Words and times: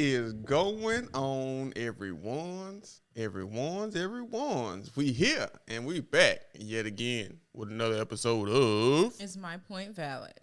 is 0.00 0.32
going 0.32 1.08
on, 1.12 1.72
everyone's, 1.74 3.00
everyone's, 3.16 3.96
everyone's? 3.96 4.94
We 4.94 5.10
here 5.10 5.48
and 5.66 5.84
we 5.84 5.98
back 5.98 6.42
yet 6.54 6.86
again 6.86 7.38
with 7.52 7.70
another 7.70 8.00
episode 8.00 8.48
of 8.48 9.20
Is 9.20 9.36
my 9.36 9.56
point 9.56 9.96
valid? 9.96 10.34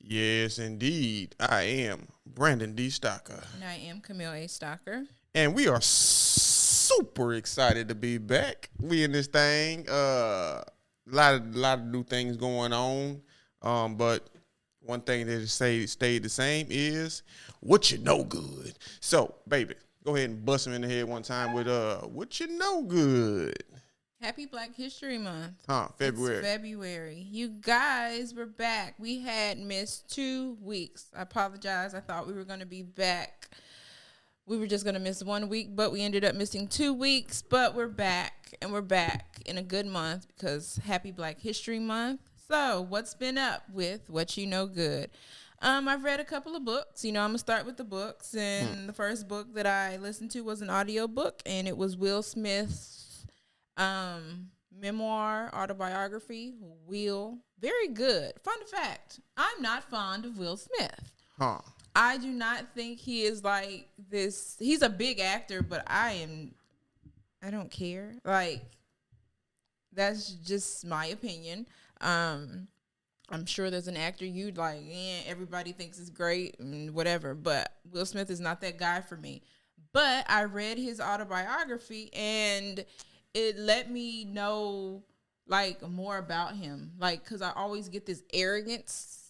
Yes, 0.00 0.58
indeed. 0.58 1.34
I 1.38 1.62
am 1.64 2.08
Brandon 2.24 2.74
D. 2.74 2.88
Stocker. 2.88 3.44
And 3.54 3.64
I 3.64 3.74
am 3.74 4.00
Camille 4.00 4.32
A. 4.32 4.46
Stocker. 4.46 5.08
And 5.34 5.54
we 5.54 5.68
are 5.68 5.80
super 6.96 7.34
excited 7.34 7.88
to 7.88 7.94
be 7.94 8.18
back. 8.18 8.70
We 8.80 9.04
in 9.04 9.12
this 9.12 9.26
thing. 9.26 9.88
Uh 9.88 10.62
a 11.10 11.14
lot 11.14 11.34
of 11.34 11.56
lot 11.56 11.78
of 11.78 11.84
new 11.86 12.04
things 12.04 12.36
going 12.36 12.72
on. 12.72 13.22
Um, 13.60 13.96
but 13.96 14.28
one 14.80 15.00
thing 15.00 15.26
that 15.26 15.48
say 15.48 15.86
stayed 15.86 16.22
the 16.22 16.28
same 16.28 16.66
is 16.70 17.22
what 17.60 17.90
you 17.90 17.98
know 17.98 18.24
good. 18.24 18.74
So, 19.00 19.34
baby, 19.46 19.74
go 20.04 20.16
ahead 20.16 20.30
and 20.30 20.44
bust 20.44 20.66
him 20.66 20.72
in 20.72 20.82
the 20.82 20.88
head 20.88 21.04
one 21.04 21.22
time 21.22 21.54
with 21.54 21.68
uh 21.68 21.98
what 22.00 22.40
you 22.40 22.46
know 22.58 22.82
good. 22.82 23.62
Happy 24.20 24.46
Black 24.46 24.76
History 24.76 25.18
Month. 25.18 25.64
Huh, 25.66 25.88
February. 25.98 26.36
It's 26.36 26.46
February. 26.46 27.26
You 27.28 27.48
guys, 27.48 28.32
we're 28.32 28.46
back. 28.46 28.94
We 28.96 29.20
had 29.20 29.58
missed 29.58 30.14
two 30.14 30.56
weeks. 30.60 31.06
I 31.16 31.22
apologize. 31.22 31.92
I 31.92 31.98
thought 31.98 32.28
we 32.28 32.32
were 32.32 32.44
going 32.44 32.60
to 32.60 32.66
be 32.66 32.82
back. 32.82 33.48
We 34.46 34.58
were 34.58 34.66
just 34.66 34.84
going 34.84 34.94
to 34.94 35.00
miss 35.00 35.22
one 35.22 35.48
week, 35.48 35.74
but 35.76 35.92
we 35.92 36.02
ended 36.02 36.24
up 36.24 36.34
missing 36.34 36.66
two 36.66 36.92
weeks. 36.92 37.42
But 37.42 37.74
we're 37.74 37.86
back, 37.88 38.54
and 38.60 38.72
we're 38.72 38.80
back 38.80 39.40
in 39.46 39.56
a 39.56 39.62
good 39.62 39.86
month 39.86 40.26
because 40.28 40.80
Happy 40.84 41.12
Black 41.12 41.40
History 41.40 41.78
Month. 41.78 42.20
So, 42.48 42.84
what's 42.88 43.14
been 43.14 43.38
up 43.38 43.62
with 43.72 44.10
What 44.10 44.36
You 44.36 44.46
Know 44.46 44.66
Good? 44.66 45.10
Um, 45.60 45.86
I've 45.86 46.02
read 46.02 46.18
a 46.18 46.24
couple 46.24 46.56
of 46.56 46.64
books. 46.64 47.04
You 47.04 47.12
know, 47.12 47.20
I'm 47.22 47.28
gonna 47.30 47.38
start 47.38 47.64
with 47.64 47.76
the 47.76 47.84
books, 47.84 48.34
and 48.34 48.88
the 48.88 48.92
first 48.92 49.28
book 49.28 49.54
that 49.54 49.64
I 49.64 49.96
listened 49.98 50.32
to 50.32 50.40
was 50.40 50.60
an 50.60 50.68
audio 50.70 51.06
book, 51.06 51.40
and 51.46 51.68
it 51.68 51.76
was 51.76 51.96
Will 51.96 52.22
Smith's 52.22 53.24
um 53.78 54.48
memoir 54.70 55.50
autobiography 55.54 56.52
will 56.86 57.38
very 57.58 57.88
good 57.88 58.32
fun 58.44 58.58
fact 58.66 59.18
i'm 59.38 59.62
not 59.62 59.82
fond 59.82 60.26
of 60.26 60.36
will 60.38 60.58
smith 60.58 61.12
Huh. 61.38 61.60
I 61.94 62.16
do 62.18 62.28
not 62.28 62.74
think 62.74 62.98
he 62.98 63.22
is 63.22 63.44
like 63.44 63.88
this. 64.10 64.56
He's 64.58 64.82
a 64.82 64.88
big 64.88 65.20
actor 65.20 65.62
but 65.62 65.82
i 65.86 66.12
am 66.12 66.54
i 67.42 67.50
don't 67.50 67.70
care. 67.70 68.14
Like 68.24 68.62
that's 69.92 70.30
just 70.30 70.86
my 70.86 71.06
opinion. 71.06 71.66
Um 72.00 72.68
i'm 73.30 73.46
sure 73.46 73.70
there's 73.70 73.88
an 73.88 73.96
actor 73.96 74.26
you'd 74.26 74.58
like 74.58 74.80
yeah 74.84 75.20
everybody 75.26 75.72
thinks 75.72 75.98
is 75.98 76.10
great 76.10 76.58
and 76.58 76.92
whatever 76.92 77.34
but 77.34 77.72
will 77.90 78.04
smith 78.04 78.28
is 78.28 78.40
not 78.40 78.60
that 78.60 78.78
guy 78.78 79.00
for 79.00 79.16
me. 79.16 79.42
But 79.92 80.24
i 80.28 80.44
read 80.44 80.78
his 80.78 81.00
autobiography 81.00 82.10
and 82.14 82.84
it 83.34 83.58
let 83.58 83.90
me 83.90 84.24
know 84.24 85.02
like 85.46 85.86
more 85.88 86.18
about 86.18 86.56
him. 86.56 86.92
Like 86.98 87.24
because 87.24 87.42
i 87.42 87.52
always 87.52 87.88
get 87.88 88.06
this 88.06 88.22
arrogance 88.32 89.21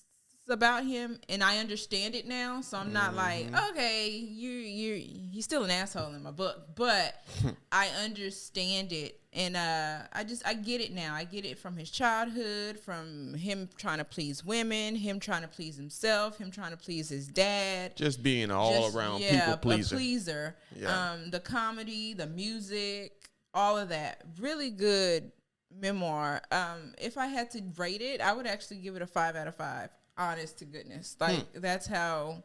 about 0.52 0.84
him 0.84 1.18
and 1.28 1.42
i 1.42 1.58
understand 1.58 2.14
it 2.14 2.26
now 2.26 2.60
so 2.60 2.76
i'm 2.78 2.92
not 2.92 3.14
like 3.14 3.46
okay 3.70 4.08
you 4.10 4.50
you 4.50 4.94
he's 5.30 5.44
still 5.44 5.64
an 5.64 5.70
asshole 5.70 6.12
in 6.14 6.22
my 6.22 6.30
book 6.30 6.68
but 6.76 7.14
i 7.72 7.88
understand 8.04 8.92
it 8.92 9.18
and 9.32 9.56
uh 9.56 9.98
i 10.12 10.22
just 10.22 10.46
i 10.46 10.54
get 10.54 10.80
it 10.80 10.92
now 10.92 11.14
i 11.14 11.24
get 11.24 11.44
it 11.44 11.58
from 11.58 11.76
his 11.76 11.90
childhood 11.90 12.78
from 12.78 13.34
him 13.34 13.68
trying 13.78 13.98
to 13.98 14.04
please 14.04 14.44
women 14.44 14.94
him 14.94 15.18
trying 15.18 15.42
to 15.42 15.48
please 15.48 15.76
himself 15.76 16.38
him 16.38 16.50
trying 16.50 16.70
to 16.70 16.76
please 16.76 17.08
his 17.08 17.26
dad 17.28 17.96
Just 17.96 18.22
being 18.22 18.50
all 18.50 18.82
just- 18.84 18.96
around 18.96 19.20
yeah, 19.22 19.38
people 19.40 19.54
a 19.54 19.56
pleaser. 19.56 19.96
pleaser. 19.96 20.56
Yeah. 20.76 21.12
Um, 21.12 21.30
the 21.30 21.40
comedy, 21.40 22.14
the 22.14 22.26
music, 22.26 23.28
all 23.54 23.76
of 23.78 23.88
that. 23.90 24.22
Really 24.38 24.70
good 24.70 25.32
memoir. 25.80 26.42
Um, 26.50 26.94
if 27.00 27.16
I 27.18 27.26
had 27.26 27.50
to 27.52 27.62
rate 27.76 28.00
it, 28.02 28.20
I 28.20 28.32
would 28.32 28.46
actually 28.46 28.78
give 28.78 28.96
it 28.96 29.02
a 29.02 29.06
five 29.06 29.36
out 29.36 29.46
of 29.48 29.54
five. 29.54 29.90
Honest 30.30 30.58
to 30.58 30.64
goodness, 30.64 31.16
like 31.20 31.36
Hmm. 31.52 31.60
that's 31.60 31.86
how. 31.86 32.42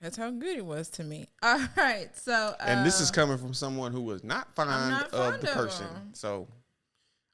That's 0.00 0.16
how 0.16 0.30
good 0.30 0.58
it 0.58 0.64
was 0.66 0.90
to 0.90 1.04
me. 1.04 1.26
All 1.42 1.58
right, 1.76 2.10
so 2.16 2.54
And 2.60 2.84
this 2.84 3.00
is 3.00 3.10
uh, 3.10 3.14
coming 3.14 3.38
from 3.38 3.54
someone 3.54 3.92
who 3.92 4.02
was 4.02 4.22
not 4.22 4.54
fond, 4.54 4.90
not 4.90 5.04
of 5.06 5.10
fond 5.10 5.42
the 5.42 5.48
of 5.48 5.54
person. 5.54 5.86
him. 5.86 6.10
So, 6.12 6.48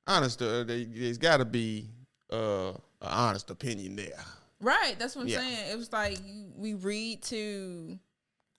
honest, 0.07 0.41
uh, 0.41 0.63
they, 0.63 0.85
there's 0.85 1.19
got 1.19 1.39
to 1.39 1.45
be 1.45 1.89
uh, 2.33 2.69
an 2.71 2.79
honest 3.01 3.51
opinion 3.51 3.97
there. 3.97 4.25
Right, 4.61 4.95
that's 4.97 5.17
what 5.17 5.23
I'm 5.23 5.29
Yeah. 5.29 5.39
saying. 5.39 5.71
It 5.73 5.77
was 5.77 5.93
like 5.93 6.19
we 6.57 6.75
read 6.75 7.23
to. 7.25 7.99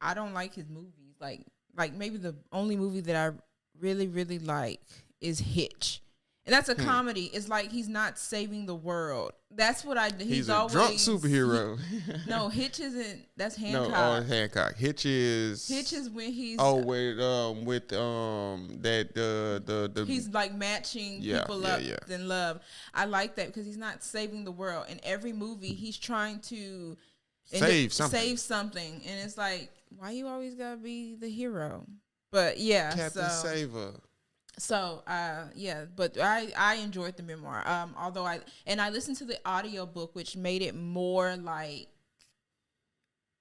I 0.02 0.14
don't 0.14 0.34
like 0.34 0.54
his 0.54 0.68
movies. 0.68 1.16
Like, 1.22 1.46
like 1.78 1.94
maybe 1.94 2.18
the 2.18 2.36
only 2.52 2.76
movie 2.76 3.00
that 3.02 3.16
I 3.16 3.34
really, 3.80 4.10
really 4.10 4.40
like 4.40 4.82
is 5.22 5.40
Hitch, 5.40 6.02
and 6.46 6.54
that's 6.54 6.70
a 6.70 6.76
Hmm. 6.76 6.84
comedy. 6.84 7.26
It's 7.34 7.48
like 7.48 7.72
he's 7.72 7.88
not 7.88 8.20
saving 8.20 8.66
the 8.66 8.76
world. 8.76 9.32
That's 9.56 9.86
what 9.86 9.98
I. 9.98 10.10
He's, 10.18 10.28
He's, 10.28 10.50
a 10.50 10.56
always 10.56 10.74
drunk 10.74 10.96
superhero. 10.96 11.80
no, 12.28 12.50
Hitch 12.50 12.80
isn't. 12.80 13.28
That's 13.38 13.56
Hancock. 13.56 13.92
no, 13.92 14.16
oh, 14.18 14.24
Hancock. 14.24 14.76
Hitch 14.76 15.06
is. 15.06 15.68
Hitch 15.68 15.94
is 15.94 16.10
when 16.10 16.32
he's. 16.32 16.58
Oh, 16.60 16.78
with 16.78 17.20
um, 17.20 17.64
with 17.66 17.94
um, 17.94 18.78
that 18.82 19.14
the 19.14 19.62
the 19.64 19.92
the. 19.94 20.06
He's 20.06 20.30
like 20.30 20.54
matching 20.56 21.20
Yeah, 21.22 21.42
people 21.42 21.62
yeah, 21.62 21.68
up 21.70 21.82
yeah. 21.84 22.16
in 22.16 22.28
love. 22.28 22.62
I 22.94 23.06
like 23.06 23.36
that 23.36 23.48
because 23.48 23.66
he's 23.66 23.78
not 23.78 24.04
saving 24.04 24.44
the 24.44 24.52
world. 24.52 24.86
In 24.90 25.00
every 25.04 25.34
movie, 25.34 25.74
he's 25.74 25.98
trying 25.98 26.40
to 26.40 26.98
Save 27.46 27.94
something. 27.94 28.20
Save 28.20 28.40
something, 28.40 29.02
and 29.08 29.20
it's 29.20 29.38
like, 29.38 29.70
why 29.98 30.12
you 30.12 30.28
always 30.28 30.56
gotta 30.56 30.78
be 30.78 31.16
the 31.16 31.30
hero? 31.30 31.86
But 32.32 32.58
yeah, 32.58 32.92
Captain 32.96 33.30
so 33.30 33.48
Saver. 33.50 33.92
So 34.58 35.02
uh, 35.08 35.46
yeah, 35.56 35.86
but 35.96 36.18
I 36.20 36.52
I 36.58 36.76
enjoyed 36.76 37.18
the 37.18 37.24
memoir. 37.24 37.68
Um, 37.68 37.96
although 37.98 38.26
I 38.26 38.40
and 38.68 38.80
I 38.80 38.90
listened 38.90 39.18
to 39.18 39.26
the 39.26 39.40
audio 39.46 39.86
book, 39.86 40.16
which 40.16 40.36
made 40.36 40.62
it 40.62 40.76
more 40.76 41.36
like 41.36 41.88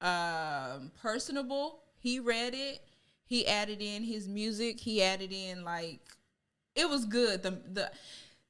um 0.00 0.90
personable. 1.00 1.80
He 1.98 2.18
read 2.18 2.54
it. 2.54 2.80
He 3.24 3.46
added 3.46 3.80
in 3.80 4.02
his 4.02 4.28
music. 4.28 4.80
He 4.80 5.02
added 5.02 5.32
in 5.32 5.64
like 5.64 6.00
it 6.74 6.88
was 6.88 7.04
good. 7.04 7.42
The 7.42 7.50
the 7.50 7.90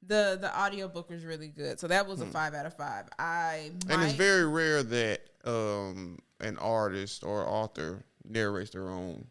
the 0.05 0.37
the 0.41 0.55
audio 0.57 0.87
book 0.87 1.09
was 1.09 1.23
really 1.23 1.49
good. 1.49 1.79
So 1.79 1.87
that 1.87 2.07
was 2.07 2.21
a 2.21 2.25
five 2.25 2.53
out 2.53 2.65
of 2.65 2.75
five. 2.75 3.05
I 3.19 3.71
Hmm. 3.85 3.91
And 3.91 4.03
it's 4.03 4.13
very 4.13 4.45
rare 4.45 4.83
that 4.83 5.21
um 5.45 6.19
an 6.39 6.57
artist 6.57 7.23
or 7.23 7.47
author 7.47 8.03
narrates 8.25 8.71
their 8.71 8.89
own 8.89 9.25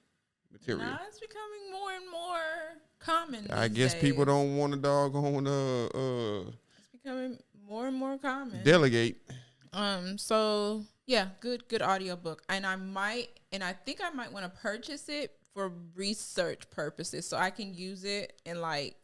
material. 0.51 0.87
Nah, 0.87 0.99
it's 1.09 1.19
becoming 1.19 1.73
more 1.73 1.93
and 1.93 2.11
more 2.11 2.82
common. 3.05 3.51
I 3.51 3.69
guess 3.69 3.95
people 3.95 4.25
don't 4.25 4.57
want 4.57 4.73
to 4.75 4.79
doggone 4.79 5.47
uh 5.47 5.87
uh 5.87 6.41
It's 6.79 6.89
becoming 6.93 7.39
more 7.69 7.87
and 7.89 7.97
more 7.97 8.19
common. 8.19 8.63
delegate. 8.65 9.17
Um. 9.73 10.19
So 10.19 10.85
yeah, 11.07 11.29
good 11.41 11.67
good 11.69 11.83
audiobook, 11.83 12.43
and 12.49 12.67
I 12.67 12.77
might, 12.77 13.29
and 13.53 13.63
I 13.65 13.73
think 13.73 14.01
I 14.05 14.11
might 14.11 14.33
want 14.33 14.45
to 14.45 14.61
purchase 14.61 15.09
it 15.09 15.33
for 15.55 15.73
research 15.95 16.69
purposes, 16.71 17.27
so 17.29 17.37
I 17.37 17.51
can 17.51 17.75
use 17.75 18.05
it 18.05 18.41
and 18.47 18.61
like 18.61 18.97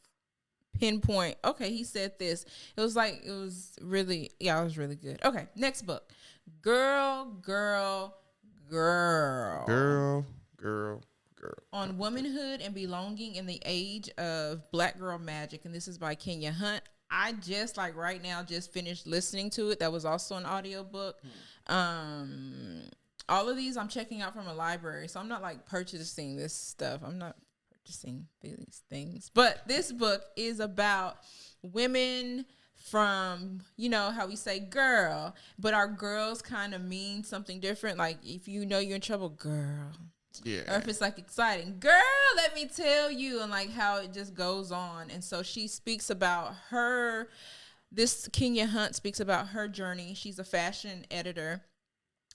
pinpoint. 0.79 1.37
Okay, 1.45 1.71
he 1.71 1.85
said 1.85 2.19
this. 2.19 2.45
It 2.77 2.81
was 2.81 2.95
like 2.97 3.23
it 3.25 3.31
was 3.31 3.73
really 3.81 4.31
yeah, 4.41 4.61
it 4.61 4.65
was 4.65 4.77
really 4.79 4.97
good. 4.97 5.19
Okay, 5.25 5.47
next 5.57 5.83
book, 5.83 6.13
girl, 6.63 7.25
girl, 7.43 8.15
girl, 8.71 9.65
Girl, 9.67 10.27
girl, 10.57 11.01
girl. 11.41 11.55
on 11.73 11.99
womanhood 11.99 12.61
and 12.61 12.75
belonging 12.75 13.35
in 13.37 13.47
the 13.47 13.61
age 13.65 14.09
of 14.19 14.63
black 14.71 14.99
girl 14.99 15.19
magic 15.19 15.65
and 15.65 15.75
this 15.75 15.89
is 15.89 15.99
by 15.99 16.15
kenya 16.15 16.53
hunt. 16.53 16.83
I 17.11 17.33
just 17.33 17.77
like 17.77 17.97
right 17.97 18.23
now 18.23 18.43
just 18.43 18.73
finished 18.73 19.07
listening 19.07 19.49
to 19.51 19.71
it. 19.71 19.81
That 19.81 19.91
was 19.93 20.05
also 20.05 20.37
an 20.37 20.45
audiobook. 20.45 21.17
Um 21.67 22.83
all 23.31 23.49
of 23.49 23.57
these 23.59 23.77
i'm 23.77 23.89
checking 23.89 24.23
out 24.23 24.33
from 24.33 24.47
a 24.47 24.55
library 24.55 25.07
so 25.07 25.21
i'm 25.21 25.29
not 25.29 25.43
like 25.43 25.67
purchasing 25.67 26.37
this 26.37 26.55
stuff. 26.55 27.01
I'm 27.05 27.19
not 27.19 27.37
purchasing 27.71 28.27
these 28.41 28.83
things. 28.89 29.31
But 29.35 29.67
this 29.67 29.93
book 29.93 30.23
is 30.37 30.61
about 30.61 31.19
women 31.63 32.47
from 32.75 33.61
you 33.77 33.89
know 33.89 34.11
how 34.11 34.27
we 34.27 34.37
say 34.37 34.61
girl 34.61 35.35
but 35.59 35.75
our 35.75 35.89
girls 35.89 36.41
kind 36.41 36.75
of 36.75 36.83
mean 36.83 37.25
something 37.25 37.61
different. 37.61 37.99
Like 37.99 38.19
if 38.25 38.49
you 38.49 38.65
know 38.65 38.79
you're 38.79 38.95
in 38.97 39.01
trouble 39.01 39.31
girl 39.31 39.93
or 40.69 40.79
if 40.79 40.89
it's 40.89 41.01
like 41.01 41.19
exciting, 41.19 41.77
girl, 41.79 41.93
let 42.37 42.55
me 42.55 42.67
tell 42.67 43.11
you, 43.11 43.41
and 43.41 43.51
like 43.51 43.71
how 43.71 43.99
it 43.99 44.13
just 44.13 44.35
goes 44.35 44.73
on. 44.73 45.11
And 45.11 45.23
so 45.23 45.43
she 45.43 45.69
speaks 45.69 46.11
about 46.11 46.55
her. 46.71 47.29
This 47.91 48.29
Kenya 48.33 48.67
Hunt 48.67 48.95
speaks 48.95 49.21
about 49.21 49.49
her 49.49 49.69
journey. 49.69 50.15
She's 50.15 50.39
a 50.39 50.45
fashion 50.45 51.07
editor, 51.11 51.63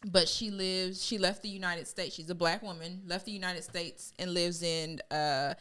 but 0.05 0.27
she 0.27 0.49
lives. 0.49 1.03
She 1.03 1.17
left 1.17 1.43
the 1.43 1.49
United 1.49 1.87
States. 1.87 2.15
She's 2.15 2.29
a 2.29 2.35
black 2.35 2.61
woman, 2.61 3.01
left 3.05 3.25
the 3.25 3.31
United 3.31 3.63
States, 3.63 4.13
and 4.17 4.33
lives 4.33 4.63
in 4.63 4.99
uh, 5.11 5.53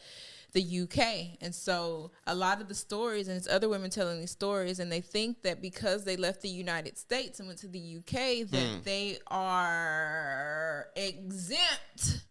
the 0.53 0.81
UK. 0.81 1.37
And 1.41 1.53
so 1.53 2.11
a 2.25 2.33
lot 2.33 2.61
of 2.61 2.67
the 2.67 2.75
stories, 2.75 3.27
and 3.27 3.37
it's 3.37 3.47
other 3.47 3.69
women 3.69 3.89
telling 3.89 4.19
these 4.19 4.31
stories, 4.31 4.79
and 4.79 4.91
they 4.91 5.01
think 5.01 5.41
that 5.43 5.61
because 5.61 6.05
they 6.05 6.15
left 6.15 6.41
the 6.41 6.49
United 6.49 6.97
States 6.97 7.39
and 7.39 7.47
went 7.47 7.59
to 7.59 7.67
the 7.67 7.97
UK, 7.97 8.49
that 8.49 8.83
they 8.83 9.17
are 9.27 10.87
exempt 10.95 12.25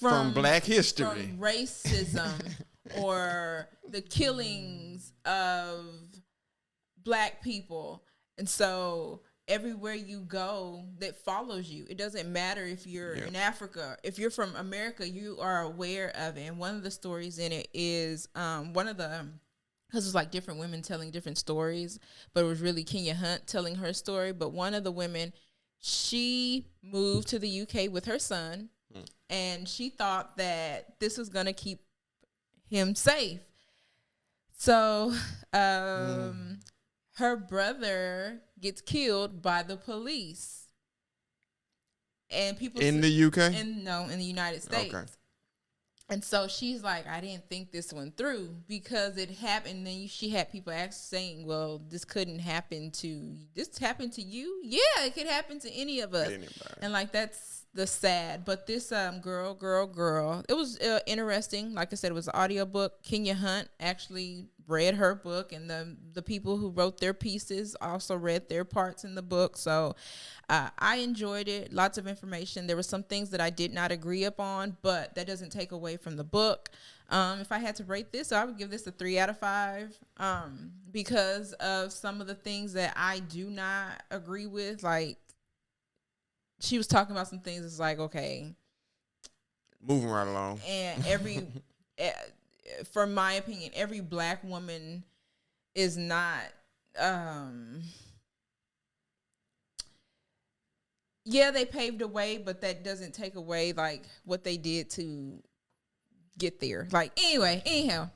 From 0.00 0.32
Black 0.32 0.64
history. 0.64 1.06
from 1.06 1.38
racism 1.38 2.32
or 2.98 3.68
the 3.88 4.00
killings 4.00 5.12
of 5.24 5.84
black 7.04 7.42
people. 7.42 8.02
And 8.38 8.48
so 8.48 9.20
everywhere 9.48 9.94
you 9.94 10.20
go 10.20 10.84
that 10.98 11.16
follows 11.16 11.68
you, 11.68 11.84
it 11.88 11.98
doesn't 11.98 12.30
matter 12.32 12.64
if 12.64 12.86
you're 12.86 13.16
Yeah. 13.16 13.26
in 13.26 13.36
Africa, 13.36 13.96
if 14.02 14.18
you're 14.18 14.30
from 14.30 14.54
America, 14.56 15.08
you 15.08 15.38
are 15.40 15.62
aware 15.62 16.10
of 16.16 16.36
it. 16.36 16.42
And 16.46 16.58
one 16.58 16.74
of 16.76 16.82
the 16.82 16.90
stories 16.90 17.38
in 17.38 17.52
it 17.52 17.68
is 17.74 18.28
um, 18.34 18.72
one 18.72 18.88
of 18.88 18.96
the 18.96 19.26
because 19.88 20.06
it's 20.06 20.14
like 20.14 20.30
different 20.30 20.58
women 20.58 20.80
telling 20.80 21.10
different 21.10 21.36
stories, 21.36 21.98
but 22.32 22.40
it 22.44 22.46
was 22.46 22.62
really 22.62 22.82
Kenya 22.82 23.14
Hunt 23.14 23.46
telling 23.46 23.74
her 23.74 23.92
story. 23.92 24.32
But 24.32 24.50
one 24.52 24.72
of 24.72 24.84
the 24.84 24.90
women, 24.90 25.34
she 25.80 26.64
moved 26.82 27.28
to 27.28 27.38
the 27.38 27.60
UK 27.60 27.92
with 27.92 28.06
her 28.06 28.18
son, 28.18 28.70
and 29.32 29.66
she 29.66 29.88
thought 29.88 30.36
that 30.36 31.00
this 31.00 31.16
was 31.16 31.30
gonna 31.30 31.54
keep 31.54 31.80
him 32.68 32.94
safe. 32.94 33.40
So, 34.56 35.12
um, 35.52 36.60
her 37.14 37.36
brother 37.36 38.42
gets 38.60 38.80
killed 38.80 39.42
by 39.42 39.62
the 39.62 39.76
police, 39.76 40.66
and 42.30 42.56
people 42.56 42.80
In 42.82 43.00
the 43.00 43.24
UK? 43.24 43.54
in 43.54 43.82
no 43.82 44.04
in 44.04 44.18
the 44.18 44.24
United 44.24 44.62
States. 44.62 44.94
Okay. 44.94 45.06
And 46.08 46.22
so 46.22 46.46
she's 46.46 46.82
like, 46.82 47.06
I 47.08 47.22
didn't 47.22 47.48
think 47.48 47.72
this 47.72 47.90
one 47.90 48.12
through 48.12 48.54
because 48.68 49.16
it 49.16 49.30
happened. 49.30 49.78
And 49.78 49.86
then 49.86 50.08
she 50.08 50.28
had 50.28 50.52
people 50.52 50.70
ask, 50.70 51.08
saying, 51.08 51.46
"Well, 51.46 51.80
this 51.88 52.04
couldn't 52.04 52.40
happen 52.40 52.90
to 52.90 53.34
this 53.54 53.78
happened 53.78 54.12
to 54.14 54.22
you? 54.22 54.60
Yeah, 54.62 55.06
it 55.06 55.14
could 55.14 55.26
happen 55.26 55.58
to 55.60 55.70
any 55.70 56.00
of 56.00 56.12
us." 56.12 56.28
Anybody. 56.28 56.50
And 56.82 56.92
like 56.92 57.12
that's 57.12 57.61
the 57.74 57.86
sad. 57.86 58.44
But 58.44 58.66
this 58.66 58.92
um 58.92 59.20
girl, 59.20 59.54
girl, 59.54 59.86
girl, 59.86 60.44
it 60.48 60.54
was 60.54 60.78
uh, 60.80 61.00
interesting. 61.06 61.74
Like 61.74 61.92
I 61.92 61.96
said, 61.96 62.10
it 62.10 62.14
was 62.14 62.28
an 62.28 62.34
audiobook. 62.34 63.02
Kenya 63.02 63.34
Hunt 63.34 63.68
actually 63.80 64.46
read 64.66 64.94
her 64.94 65.14
book, 65.14 65.52
and 65.52 65.68
the 65.68 65.96
the 66.12 66.22
people 66.22 66.56
who 66.56 66.70
wrote 66.70 66.98
their 66.98 67.14
pieces 67.14 67.76
also 67.80 68.16
read 68.16 68.48
their 68.48 68.64
parts 68.64 69.04
in 69.04 69.14
the 69.14 69.22
book. 69.22 69.56
So 69.56 69.96
uh, 70.48 70.70
I 70.78 70.96
enjoyed 70.96 71.48
it. 71.48 71.72
Lots 71.72 71.98
of 71.98 72.06
information. 72.06 72.66
There 72.66 72.76
were 72.76 72.82
some 72.82 73.02
things 73.02 73.30
that 73.30 73.40
I 73.40 73.50
did 73.50 73.72
not 73.72 73.92
agree 73.92 74.24
upon, 74.24 74.76
but 74.82 75.14
that 75.14 75.26
doesn't 75.26 75.50
take 75.50 75.72
away 75.72 75.96
from 75.96 76.16
the 76.16 76.24
book. 76.24 76.70
Um, 77.08 77.40
if 77.40 77.52
I 77.52 77.58
had 77.58 77.76
to 77.76 77.84
rate 77.84 78.10
this, 78.10 78.32
I 78.32 78.44
would 78.44 78.56
give 78.56 78.70
this 78.70 78.86
a 78.86 78.90
three 78.90 79.18
out 79.18 79.28
of 79.28 79.38
five 79.38 79.94
um, 80.16 80.72
because 80.90 81.52
of 81.54 81.92
some 81.92 82.22
of 82.22 82.26
the 82.26 82.34
things 82.34 82.72
that 82.72 82.94
I 82.96 83.18
do 83.18 83.50
not 83.50 84.02
agree 84.10 84.46
with. 84.46 84.82
Like 84.82 85.18
she 86.62 86.78
was 86.78 86.86
talking 86.86 87.14
about 87.14 87.28
some 87.28 87.40
things. 87.40 87.64
It's 87.64 87.78
like 87.78 87.98
okay, 87.98 88.54
Moving 89.86 90.08
right 90.10 90.26
along. 90.28 90.60
and 90.66 91.04
every, 91.06 91.46
from 92.92 93.14
my 93.14 93.34
opinion, 93.34 93.72
every 93.74 94.00
black 94.00 94.42
woman 94.44 95.02
is 95.74 95.96
not. 95.96 96.44
um 96.98 97.82
yeah, 101.24 101.50
they 101.52 101.64
paved 101.64 102.02
a 102.02 102.08
way, 102.08 102.38
but 102.38 102.60
that 102.62 102.82
doesn't 102.82 103.14
take 103.14 103.36
away 103.36 103.72
like 103.72 104.04
what 104.24 104.42
they 104.44 104.56
did 104.56 104.90
to 104.90 105.40
get 106.38 106.60
there. 106.60 106.88
Like 106.90 107.12
anyway, 107.16 107.62
anyhow. 107.64 108.10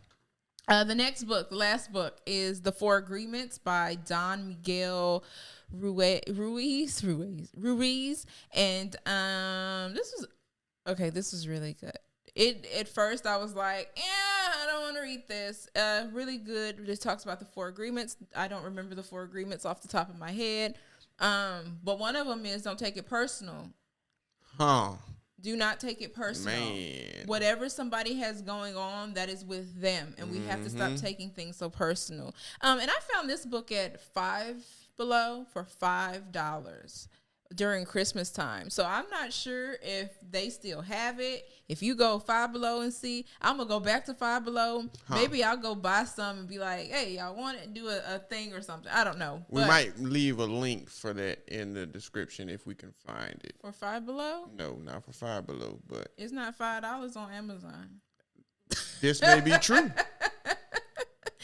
Uh, 0.69 0.82
the 0.82 0.96
next 0.96 1.22
book, 1.25 1.48
the 1.48 1.54
last 1.56 1.93
book, 1.93 2.19
is 2.26 2.60
The 2.60 2.72
Four 2.72 2.96
Agreements 2.96 3.56
by 3.56 3.94
Don 4.04 4.48
Miguel 4.48 5.22
Ruiz, 5.73 6.21
Ruiz, 6.33 7.03
Ruiz, 7.05 7.51
Ruiz, 7.57 8.27
and 8.53 8.95
um, 9.07 9.95
this 9.95 10.15
was 10.17 10.27
okay. 10.87 11.11
This 11.11 11.33
was 11.33 11.49
really 11.49 11.75
good. 11.81 11.97
It 12.35 12.67
at 12.79 12.87
first 12.89 13.27
I 13.27 13.37
was 13.39 13.55
like, 13.55 13.89
yeah, 13.97 14.03
I 14.63 14.67
don't 14.67 14.83
want 14.83 14.97
to 14.97 15.03
read 15.03 15.27
this. 15.29 15.69
Uh, 15.75 16.05
really 16.13 16.39
good. 16.39 16.89
It 16.89 17.01
talks 17.01 17.25
about 17.25 17.39
the 17.41 17.47
four 17.47 17.69
agreements. 17.69 18.17
I 18.35 18.47
don't 18.49 18.63
remember 18.65 18.95
the 18.95 19.03
four 19.03 19.23
agreements 19.23 19.65
off 19.65 19.81
the 19.83 19.89
top 19.89 20.09
of 20.11 20.19
my 20.19 20.33
head. 20.33 20.75
Um, 21.19 21.79
but 21.83 21.99
one 21.99 22.15
of 22.15 22.27
them 22.27 22.45
is 22.45 22.63
don't 22.63 22.79
take 22.79 22.97
it 22.97 23.07
personal. 23.09 23.71
Huh. 24.59 24.93
Do 25.41 25.57
not 25.57 25.81
take 25.81 26.01
it 26.03 26.15
personal. 26.15 26.59
Man. 26.59 27.27
Whatever 27.27 27.69
somebody 27.69 28.15
has 28.19 28.43
going 28.43 28.77
on, 28.77 29.15
that 29.15 29.29
is 29.29 29.45
with 29.45 29.81
them, 29.81 30.15
and 30.19 30.31
we 30.31 30.39
have 30.47 30.63
to 30.65 30.71
stop 30.71 30.91
Mm-hmm. 30.93 31.05
taking 31.07 31.31
things 31.31 31.57
so 31.57 31.69
personal. 31.71 32.35
Um, 32.63 32.79
and 32.81 32.91
I 32.91 32.95
found 33.15 33.29
this 33.29 33.45
book 33.47 33.71
at 33.71 34.01
Five 34.01 34.65
Below 34.96 35.46
for 35.52 35.64
five 35.64 36.32
dollars 36.32 37.08
during 37.54 37.84
Christmas 37.84 38.31
time. 38.32 38.70
So 38.70 38.84
I'm 38.84 39.08
not 39.08 39.32
sure 39.32 39.76
if 39.81 40.10
they 40.28 40.50
still 40.50 40.82
have 40.82 41.20
it. 41.20 41.46
If 41.69 41.81
you 41.81 41.94
go 41.94 42.19
Five 42.19 42.52
Below 42.52 42.81
and 42.81 42.93
see, 42.93 43.25
I'm 43.40 43.56
gonna 43.58 43.69
go 43.69 43.78
back 43.78 44.04
to 44.06 44.14
Five 44.14 44.44
Below. 44.44 44.87
Maybe 45.10 45.44
I'll 45.44 45.56
go 45.56 45.75
buy 45.76 46.04
some 46.04 46.40
and 46.40 46.48
be 46.48 46.58
like, 46.58 46.88
"Hey, 46.90 47.16
y'all 47.16 47.37
want 47.37 47.62
to 47.62 47.69
Do 47.69 47.88
a, 47.88 48.16
a 48.16 48.19
thing 48.19 48.52
or 48.52 48.62
something." 48.62 48.90
I 48.90 49.04
don't 49.04 49.19
know. 49.19 49.44
We 49.48 49.60
But 49.62 49.69
might 49.69 49.98
leave 49.98 50.38
a 50.40 50.44
link 50.44 50.90
for 50.90 51.12
that 51.12 51.44
in 51.48 51.72
the 51.72 51.87
description 51.87 52.48
if 52.48 52.66
we 52.66 52.75
can 52.75 52.93
find 53.06 53.40
it. 53.44 53.54
for 53.60 53.72
Five 53.72 54.06
Below. 54.06 54.48
No, 54.56 54.75
not 54.82 55.04
for 55.04 55.12
Five 55.12 55.46
Below, 55.46 55.78
but 55.87 56.08
It's 56.19 56.32
not 56.32 56.56
five 56.56 56.82
dollars 56.82 57.16
on 57.16 57.31
Amazon. 57.31 58.00
this 59.00 59.22
may 59.22 59.40
be 59.40 59.52
true. 59.58 59.90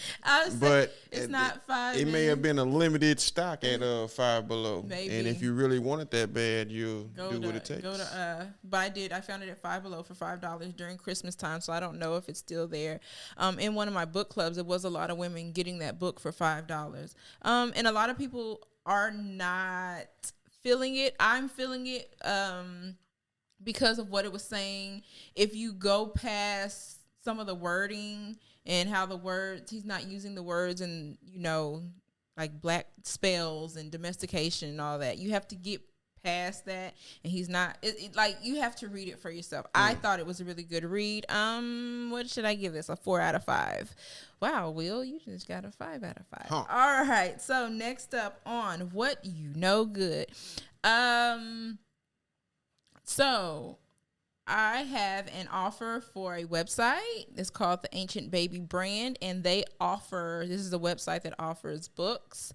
I 0.22 0.44
was 0.46 0.54
But 0.54 0.94
it's 1.10 1.25
it- 1.25 1.31
not 1.31 1.66
five. 1.66 1.96
It 1.96 2.06
may 2.08 2.25
have 2.26 2.40
been 2.43 2.58
a 2.58 2.64
limited 2.64 3.20
stock 3.20 3.64
at 3.64 3.82
uh 3.82 4.06
Five 4.06 4.49
Below. 4.49 4.84
And 4.90 5.26
if 5.26 5.43
you 5.43 5.52
really 5.52 5.78
want 5.78 6.02
it 6.02 6.10
that 6.12 6.32
bad, 6.32 6.70
you'll 6.70 7.04
go 7.04 7.31
do 7.31 7.40
to, 7.40 7.46
what 7.46 7.56
it 7.56 7.64
takes. 7.64 7.82
Go 7.82 7.96
to 7.96 8.02
uh 8.02 8.44
but 8.64 8.78
I 8.78 8.88
did 8.88 9.12
I 9.12 9.20
found 9.20 9.43
it 9.43 9.49
at 9.49 9.60
five 9.60 9.82
below 9.82 10.02
for 10.02 10.14
five 10.14 10.40
dollars 10.40 10.72
during 10.72 10.96
Christmas 10.96 11.34
time, 11.34 11.60
so 11.60 11.72
I 11.72 11.81
don't 11.81 11.99
know 11.99 12.16
if 12.16 12.28
it's 12.28 12.38
still 12.38 12.66
there. 12.66 13.00
Um 13.37 13.58
in 13.58 13.75
one 13.75 13.88
of 13.88 13.94
my 13.94 14.04
book 14.04 14.28
clubs 14.31 14.58
it 14.58 14.66
was 14.66 14.84
a 14.84 14.90
lot 14.90 15.10
of 15.10 15.19
women 15.19 15.52
getting 15.52 15.78
that 15.78 15.99
book 15.99 16.20
for 16.20 16.32
five 16.32 16.66
dollars. 16.66 17.14
Um 17.43 17.72
and 17.76 17.87
a 17.87 17.93
lot 17.93 18.10
of 18.10 18.19
people 18.19 18.60
are 18.87 19.10
not 19.10 20.06
feeling 20.62 20.96
it. 20.96 21.14
I'm 21.20 21.49
feeling 21.49 21.87
it 21.87 22.14
um 22.25 22.96
because 23.62 23.99
of 24.00 24.10
what 24.10 24.25
it 24.25 24.32
was 24.32 24.43
saying. 24.44 25.02
If 25.37 25.54
you 25.54 25.72
go 25.72 26.06
past 26.06 26.99
some 27.25 27.38
of 27.38 27.46
the 27.46 27.54
wording 27.54 28.37
and 28.67 28.88
how 28.88 29.06
the 29.06 29.16
words 29.16 29.71
he's 29.71 29.85
not 29.85 30.07
using 30.07 30.35
the 30.35 30.42
words 30.42 30.81
and 30.81 31.19
you 31.23 31.38
know 31.40 31.83
like 32.37 32.61
black 32.61 32.87
spells 33.02 33.76
and 33.76 33.90
domestication 33.90 34.71
and 34.71 34.81
all 34.81 34.99
that. 35.00 35.19
You 35.19 35.31
have 35.33 35.47
to 35.49 35.54
get 35.54 35.81
past 36.25 36.66
that 36.66 36.95
and 37.25 37.33
he's 37.33 37.49
not 37.49 37.76
it, 37.83 37.97
it- 37.99 38.16
like 38.16 38.37
you 38.42 38.61
have 38.61 38.76
to 38.76 38.87
read 38.88 39.09
it 39.09 39.19
for 39.19 39.28
yourself. 39.31 39.66
I 39.75 39.95
thought 39.95 40.21
it 40.21 40.26
was 40.26 40.40
a 40.40 40.45
really 40.45 40.62
good 40.62 40.85
read. 40.85 41.26
Um 41.28 42.09
what 42.12 42.31
should 42.31 42.45
i 42.45 42.54
give 42.54 42.73
this 42.73 42.88
a 42.88 42.95
four 42.97 43.21
out 43.21 43.35
of 43.35 43.45
five? 43.45 43.92
Wow 44.40 44.71
will 44.71 45.04
you 45.04 45.19
just 45.25 45.49
got 45.49 45.64
a 45.64 45.73
five 45.73 46.04
out 46.04 46.16
of 46.19 46.26
five. 46.28 46.47
Huh. 46.49 46.64
all 46.71 47.04
right 47.07 47.40
so 47.42 47.69
next 47.69 48.14
up 48.14 48.40
on 48.47 48.90
what 48.92 49.19
you 49.25 49.49
know 49.57 49.85
good. 49.85 50.28
Um 50.85 51.78
so 53.04 53.78
I 54.46 54.82
have 54.82 55.28
an 55.28 55.49
offer 55.52 56.00
for 56.12 56.34
a 56.37 56.44
website. 56.44 57.26
It's 57.37 57.50
called 57.50 57.82
the 57.82 57.88
Ancient 57.92 58.30
Baby 58.30 58.58
Brand, 58.58 59.18
and 59.22 59.42
they 59.44 59.64
offer 59.80 60.44
this 60.46 60.61
is 60.61 60.72
a 60.72 60.78
website 60.78 61.22
that 61.22 61.34
offers 61.38 61.87
books, 61.87 62.52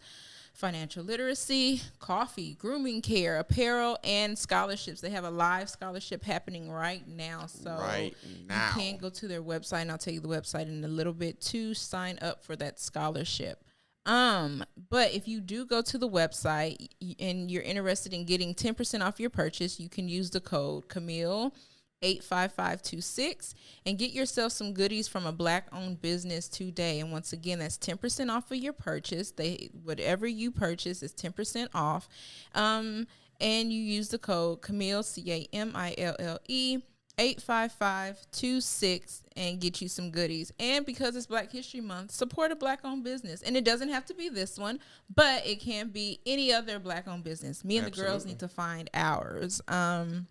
financial 0.54 1.04
literacy, 1.04 1.82
coffee, 2.00 2.56
grooming 2.56 3.02
care, 3.02 3.38
apparel, 3.40 3.98
and 4.04 4.38
scholarships. 4.38 5.00
They 5.00 5.12
have 5.12 5.24
a 5.24 5.30
live 5.30 5.70
scholarship 5.70 6.24
happening 6.26 6.70
right 6.70 7.08
now. 7.08 7.46
So 7.46 7.72
Right 7.80 8.14
now. 8.48 8.68
you 8.76 8.82
can 8.82 8.98
go 8.98 9.10
to 9.10 9.28
their 9.28 9.42
website, 9.42 9.84
and 9.84 9.92
I'll 9.92 9.98
tell 9.98 10.14
you 10.14 10.20
the 10.20 10.28
website 10.28 10.68
in 10.68 10.84
a 10.84 10.88
little 10.90 11.14
bit 11.14 11.40
to 11.42 11.74
sign 11.74 12.20
up 12.22 12.44
for 12.44 12.58
that 12.58 12.80
scholarship. 12.82 13.64
Um, 14.06 14.64
but 14.90 15.14
if 15.14 15.28
you 15.28 15.42
do 15.42 15.66
go 15.66 15.82
to 15.82 15.98
the 15.98 16.08
website 16.08 16.88
and 17.20 17.52
you're 17.52 17.64
interested 17.64 18.14
in 18.14 18.24
getting 18.24 18.54
10% 18.56 19.06
off 19.06 19.20
your 19.20 19.30
purchase, 19.30 19.80
you 19.82 19.90
can 19.90 20.08
use 20.10 20.30
the 20.30 20.40
code 20.40 20.88
Camille 20.88 21.54
85526 22.02 23.56
and 23.86 23.98
get 23.98 24.12
yourself 24.12 24.52
some 24.52 24.74
goodies 24.74 25.08
from 25.08 25.26
a 25.26 25.32
black 25.32 25.68
owned 25.72 26.02
business 26.02 26.48
today. 26.48 27.00
And 27.00 27.12
once 27.12 27.34
again, 27.34 27.60
that's 27.60 27.78
10% 27.78 28.32
off 28.32 28.52
of 28.52 28.58
your 28.58 28.74
purchase. 28.74 29.32
They 29.32 29.70
whatever 29.84 30.28
you 30.28 30.52
purchase 30.52 31.02
is 31.02 31.14
10% 31.14 31.70
off. 31.74 32.08
Um, 32.54 33.08
and 33.40 33.72
you 33.72 33.82
use 33.82 34.10
the 34.10 34.18
code 34.18 34.62
Camille 34.62 35.04
C 35.04 35.32
A 35.32 35.48
M 35.56 35.72
I 35.76 35.94
L 35.98 36.16
L 36.20 36.40
E 36.48 36.80
855-26 37.18 39.24
and 39.36 39.60
get 39.60 39.82
you 39.82 39.88
some 39.88 40.12
goodies. 40.12 40.54
And 40.60 40.86
because 40.86 41.16
it's 41.16 41.26
Black 41.26 41.52
History 41.52 41.82
Month, 41.82 42.12
support 42.12 42.52
a 42.52 42.56
black 42.56 42.82
owned 42.84 43.04
business. 43.04 43.42
And 43.42 43.58
it 43.58 43.66
doesn't 43.66 43.90
have 43.90 44.06
to 44.06 44.14
be 44.14 44.30
this 44.30 44.60
one, 44.60 44.80
but 45.14 45.46
it 45.46 45.60
can 45.60 45.90
be 45.90 46.20
any 46.28 46.54
other 46.54 46.78
black 46.78 47.08
owned 47.08 47.24
business. 47.24 47.66
Me 47.66 47.78
and 47.78 47.88
the 47.88 47.92
girls 47.92 48.28
need 48.28 48.38
to 48.40 48.48
find 48.48 48.90
ours. 48.94 49.60
Um 49.68 50.28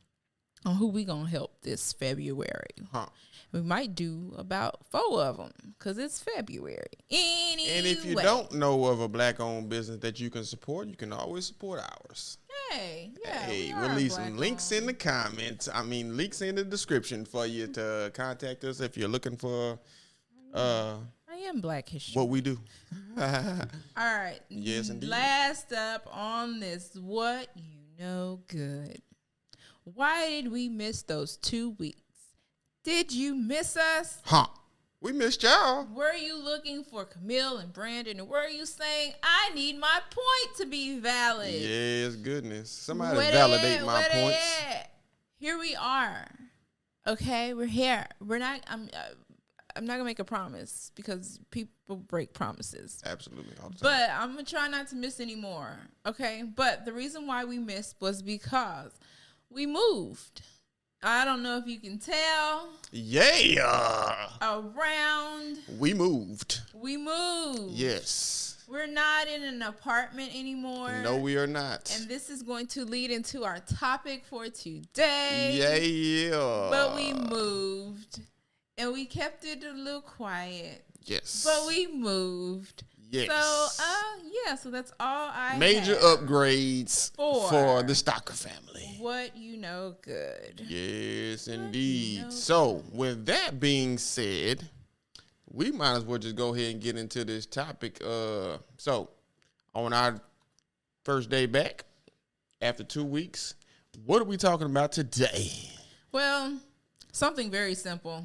on 0.66 0.76
who 0.76 0.88
we 0.88 1.04
gonna 1.04 1.28
help 1.28 1.62
this 1.62 1.92
February. 1.92 2.74
Huh. 2.92 3.06
We 3.52 3.62
might 3.62 3.94
do 3.94 4.34
about 4.36 4.84
four 4.90 5.22
of 5.22 5.36
them 5.38 5.52
because 5.78 5.96
it's 5.96 6.20
February. 6.20 6.82
Anyway. 7.10 7.72
And 7.72 7.86
if 7.86 8.04
you 8.04 8.16
don't 8.16 8.52
know 8.52 8.84
of 8.86 9.00
a 9.00 9.08
black 9.08 9.40
owned 9.40 9.68
business 9.68 10.00
that 10.00 10.18
you 10.20 10.28
can 10.28 10.44
support, 10.44 10.88
you 10.88 10.96
can 10.96 11.12
always 11.12 11.46
support 11.46 11.80
ours. 11.80 12.38
hey, 12.72 13.12
yeah, 13.24 13.38
hey, 13.42 13.72
we 13.72 13.80
we'll 13.80 13.94
leave 13.94 14.12
some 14.12 14.22
black-owned. 14.22 14.40
links 14.40 14.72
in 14.72 14.86
the 14.86 14.92
comments. 14.92 15.68
I 15.72 15.82
mean, 15.84 16.16
links 16.16 16.42
in 16.42 16.56
the 16.56 16.64
description 16.64 17.24
for 17.24 17.46
you 17.46 17.68
to 17.68 18.10
contact 18.12 18.64
us 18.64 18.80
if 18.80 18.96
you're 18.96 19.08
looking 19.08 19.36
for 19.36 19.78
uh 20.52 20.96
I 21.30 21.36
am 21.48 21.60
Black 21.60 21.88
History. 21.88 22.18
what 22.20 22.28
we 22.28 22.40
do. 22.40 22.58
All 23.18 23.24
right. 23.96 24.40
Yes, 24.48 24.88
indeed. 24.88 25.08
Last 25.08 25.72
up 25.72 26.08
on 26.10 26.60
this, 26.60 26.96
what 27.00 27.48
you 27.54 27.78
know 27.98 28.40
good. 28.48 29.00
Why 29.94 30.28
did 30.28 30.50
we 30.50 30.68
miss 30.68 31.02
those 31.02 31.36
two 31.36 31.70
weeks? 31.70 32.00
Did 32.82 33.12
you 33.12 33.34
miss 33.36 33.76
us? 33.76 34.20
huh. 34.24 34.46
We 35.00 35.12
missed 35.12 35.42
y'all. 35.44 35.86
Were 35.94 36.14
you 36.14 36.36
looking 36.42 36.82
for 36.82 37.04
Camille 37.04 37.58
and 37.58 37.72
Brandon? 37.72 38.18
And 38.18 38.28
were 38.28 38.48
you 38.48 38.66
saying, 38.66 39.12
I 39.22 39.50
need 39.54 39.78
my 39.78 40.00
point 40.10 40.56
to 40.56 40.66
be 40.66 40.98
valid? 40.98 41.52
Yes, 41.54 42.16
goodness. 42.16 42.70
Somebody 42.70 43.16
Where 43.18 43.30
validate 43.30 43.80
at? 43.80 43.86
my 43.86 44.02
points. 44.10 44.62
at? 44.68 44.90
Here 45.36 45.58
we 45.58 45.76
are. 45.76 46.26
Okay, 47.06 47.54
we're 47.54 47.66
here. 47.66 48.06
We're 48.20 48.38
not. 48.38 48.62
I'm. 48.66 48.88
Uh, 48.92 49.14
I'm 49.76 49.84
not 49.84 49.92
gonna 49.94 50.04
make 50.04 50.18
a 50.18 50.24
promise 50.24 50.90
because 50.94 51.38
people 51.50 51.96
break 51.96 52.32
promises. 52.32 53.00
Absolutely. 53.04 53.52
All 53.62 53.68
the 53.68 53.76
time. 53.76 53.82
But 53.82 54.10
I'm 54.10 54.30
gonna 54.30 54.42
try 54.44 54.66
not 54.66 54.88
to 54.88 54.96
miss 54.96 55.20
anymore. 55.20 55.76
Okay. 56.06 56.42
But 56.42 56.84
the 56.86 56.92
reason 56.92 57.26
why 57.26 57.44
we 57.44 57.58
missed 57.58 57.96
was 58.00 58.22
because 58.22 58.92
we 59.50 59.66
moved. 59.66 60.42
I 61.02 61.24
don't 61.24 61.42
know 61.42 61.58
if 61.58 61.66
you 61.66 61.78
can 61.78 61.98
tell. 61.98 62.68
yeah. 62.90 64.28
Around, 64.42 65.58
We 65.78 65.94
moved. 65.94 66.60
we 66.74 66.96
moved. 66.96 67.70
Yes. 67.72 68.64
We're 68.68 68.86
not 68.86 69.28
in 69.28 69.44
an 69.44 69.62
apartment 69.62 70.30
anymore. 70.34 71.00
No, 71.04 71.16
we 71.18 71.36
are 71.36 71.46
not. 71.46 71.94
And 71.96 72.08
this 72.08 72.28
is 72.30 72.42
going 72.42 72.66
to 72.68 72.84
lead 72.84 73.12
into 73.12 73.44
our 73.44 73.60
topic 73.60 74.24
for 74.24 74.48
today. 74.48 75.52
yeah, 75.54 75.76
yeah. 75.76 76.68
But 76.70 76.96
we 76.96 77.12
moved. 77.12 78.20
And 78.78 78.92
we 78.92 79.04
kept 79.06 79.44
it 79.44 79.62
a 79.62 79.72
little 79.72 80.00
quiet. 80.00 80.84
Yes. 81.04 81.44
But 81.44 81.68
we 81.68 81.86
moved. 81.86 82.82
Yes. 83.16 83.28
So 83.28 83.82
uh 83.82 84.28
yeah, 84.46 84.54
so 84.54 84.70
that's 84.70 84.92
all 85.00 85.30
I 85.32 85.56
Major 85.58 85.94
upgrades 85.96 87.14
For- 87.14 87.48
for 87.48 87.82
the 87.82 87.92
Stocker 87.94 88.32
family. 88.32 88.96
What 88.98 89.36
you 89.36 89.56
know 89.56 89.94
good. 90.02 90.62
Yes, 90.66 91.48
indeed. 91.48 92.22
know. 92.22 92.30
So, 92.30 92.82
with 92.92 93.26
that 93.26 93.60
being 93.60 93.98
said, 93.98 94.68
we 95.50 95.70
might 95.70 95.92
as 95.96 96.04
well 96.04 96.18
just 96.18 96.36
go 96.36 96.54
ahead 96.54 96.72
and 96.72 96.80
get 96.80 96.96
into 96.96 97.24
this 97.24 97.46
topic. 97.46 98.00
Uh, 98.04 98.58
so, 98.78 99.10
on 99.74 99.92
our 99.92 100.20
first 101.04 101.28
day 101.30 101.46
back 101.46 101.84
after 102.60 102.82
two 102.84 103.04
weeks, 103.04 103.54
what 104.04 104.20
are 104.20 104.26
we 104.26 104.36
talking 104.36 104.66
about 104.66 104.92
today? 104.92 105.50
Well, 106.12 106.58
something 107.12 107.50
very 107.50 107.74
simple. 107.74 108.24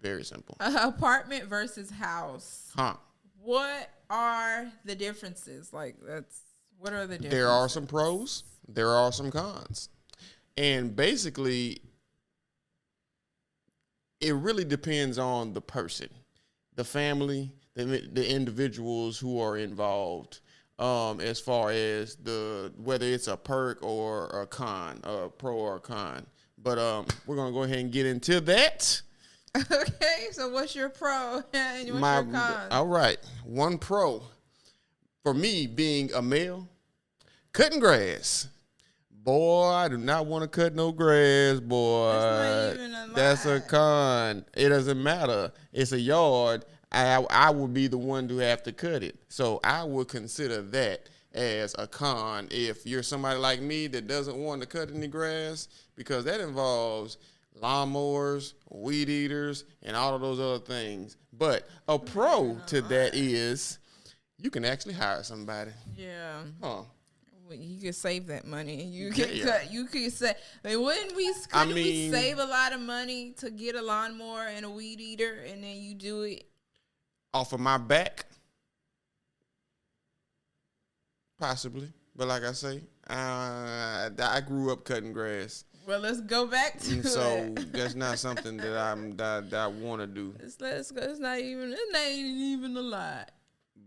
Very 0.00 0.24
simple. 0.24 0.56
Uh, 0.60 0.78
apartment 0.82 1.44
versus 1.44 1.90
house. 1.90 2.70
Huh. 2.76 2.94
What 3.40 3.90
are 4.12 4.70
the 4.84 4.94
differences? 4.94 5.72
Like 5.72 5.96
that's 6.06 6.40
what 6.78 6.92
are 6.92 7.06
the 7.06 7.16
differences? 7.16 7.30
There 7.30 7.48
are 7.48 7.68
some 7.68 7.86
pros, 7.86 8.44
there 8.68 8.90
are 8.90 9.10
some 9.10 9.30
cons. 9.30 9.88
And 10.56 10.94
basically, 10.94 11.80
it 14.20 14.34
really 14.34 14.64
depends 14.64 15.18
on 15.18 15.54
the 15.54 15.62
person, 15.62 16.10
the 16.74 16.84
family, 16.84 17.50
the, 17.74 18.08
the 18.12 18.30
individuals 18.30 19.18
who 19.18 19.40
are 19.40 19.56
involved. 19.56 20.40
Um, 20.78 21.20
as 21.20 21.38
far 21.38 21.70
as 21.70 22.16
the 22.16 22.72
whether 22.76 23.06
it's 23.06 23.28
a 23.28 23.36
perk 23.36 23.82
or 23.82 24.26
a 24.28 24.46
con, 24.46 25.00
a 25.04 25.28
pro 25.28 25.54
or 25.54 25.76
a 25.76 25.80
con. 25.80 26.26
But 26.58 26.78
um, 26.78 27.06
we're 27.26 27.36
gonna 27.36 27.52
go 27.52 27.62
ahead 27.62 27.78
and 27.78 27.92
get 27.92 28.06
into 28.06 28.40
that. 28.40 29.00
okay, 29.56 30.28
so 30.30 30.48
what's 30.48 30.74
your 30.74 30.88
pro 30.88 31.42
and 31.52 31.88
what's 31.90 32.00
My, 32.00 32.20
your 32.20 32.32
con? 32.32 32.68
all 32.70 32.86
right, 32.86 33.18
one 33.44 33.78
pro 33.78 34.22
for 35.22 35.34
me 35.34 35.66
being 35.66 36.12
a 36.14 36.22
male, 36.22 36.68
cutting 37.52 37.80
grass. 37.80 38.48
Boy, 39.10 39.68
I 39.68 39.88
do 39.88 39.98
not 39.98 40.26
want 40.26 40.42
to 40.42 40.48
cut 40.48 40.74
no 40.74 40.90
grass, 40.90 41.60
boy. 41.60 42.12
That's 42.12 42.76
not 42.76 42.84
even 42.84 42.94
a 42.94 43.14
That's 43.14 43.46
a 43.46 43.60
con. 43.60 44.44
It 44.56 44.70
doesn't 44.70 45.00
matter. 45.00 45.52
It's 45.72 45.92
a 45.92 46.00
yard. 46.00 46.64
I 46.90 47.24
I 47.30 47.50
would 47.50 47.72
be 47.72 47.86
the 47.86 47.98
one 47.98 48.26
to 48.28 48.38
have 48.38 48.62
to 48.64 48.72
cut 48.72 49.02
it. 49.02 49.16
So 49.28 49.60
I 49.62 49.84
would 49.84 50.08
consider 50.08 50.62
that 50.62 51.08
as 51.34 51.74
a 51.78 51.86
con 51.86 52.48
if 52.50 52.84
you're 52.86 53.02
somebody 53.02 53.38
like 53.38 53.60
me 53.60 53.86
that 53.88 54.06
doesn't 54.06 54.36
want 54.36 54.60
to 54.60 54.66
cut 54.66 54.90
any 54.90 55.06
grass 55.06 55.68
because 55.94 56.24
that 56.24 56.40
involves 56.40 57.16
lawnmowers, 57.60 58.54
weed 58.70 59.08
eaters, 59.08 59.64
and 59.82 59.96
all 59.96 60.14
of 60.14 60.20
those 60.20 60.40
other 60.40 60.58
things. 60.64 61.16
But 61.32 61.68
a 61.88 61.98
pro 61.98 62.58
to 62.68 62.80
that 62.82 63.14
is 63.14 63.78
you 64.38 64.50
can 64.50 64.64
actually 64.64 64.94
hire 64.94 65.22
somebody. 65.22 65.70
yeah. 65.96 66.42
Huh. 66.62 66.82
Well, 67.48 67.58
You 67.58 67.80
could 67.80 67.94
save 67.94 68.28
that 68.28 68.46
money. 68.46 68.84
You 68.84 69.10
could 69.10 69.30
Yeah. 69.30 69.44
cut. 69.44 69.72
You 69.72 69.86
could 69.86 70.12
say. 70.12 70.34
I 70.64 70.68
mean, 70.68 70.80
wouldn't 70.82 71.14
we? 71.14 71.34
I 71.52 71.66
we 71.66 71.74
mean- 71.74 72.12
save 72.12 72.38
a 72.38 72.44
lot 72.46 72.72
of 72.72 72.80
money 72.80 73.32
to 73.38 73.50
get 73.50 73.74
a 73.74 73.82
lawnmower 73.82 74.46
and 74.48 74.64
a 74.64 74.70
weed 74.70 75.00
eater, 75.00 75.40
and 75.46 75.62
then 75.62 75.76
you 75.76 75.94
do 75.94 76.22
it? 76.22 76.44
Off 77.34 77.52
of 77.52 77.60
my 77.60 77.76
back? 77.78 78.26
Possibly. 81.38 81.92
But 82.14 82.28
like 82.28 82.42
I 82.44 82.52
say, 82.52 82.82
uh, 83.08 84.10
I 84.18 84.40
grew 84.46 84.70
up 84.72 84.84
cutting 84.84 85.12
grass. 85.12 85.64
Well, 85.86 86.00
let's 86.00 86.20
go 86.20 86.46
back 86.46 86.78
to 86.80 86.92
And 86.92 87.06
so 87.06 87.20
it. 87.20 87.72
that's 87.72 87.94
not 87.94 88.18
something 88.18 88.56
that 88.56 88.78
I'm 88.78 89.16
that, 89.16 89.50
that 89.50 89.60
I 89.60 89.66
want 89.66 90.00
to 90.00 90.06
do. 90.06 90.34
It's, 90.40 90.60
let's 90.60 90.90
go. 90.90 91.02
It's 91.02 91.18
not 91.18 91.38
even. 91.38 91.72
It's 91.72 91.92
not 91.92 92.08
even 92.08 92.76
a 92.76 92.80
lot. 92.80 93.30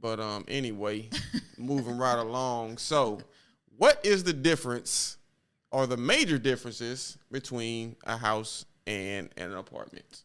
But 0.01 0.19
um, 0.19 0.45
anyway, 0.47 1.09
moving 1.57 1.97
right 1.97 2.19
along. 2.19 2.77
So, 2.77 3.19
what 3.77 3.99
is 4.05 4.23
the 4.23 4.33
difference, 4.33 5.17
or 5.71 5.87
the 5.87 5.97
major 5.97 6.37
differences 6.37 7.17
between 7.31 7.95
a 8.05 8.17
house 8.17 8.65
and 8.85 9.29
an 9.37 9.53
apartment? 9.53 10.23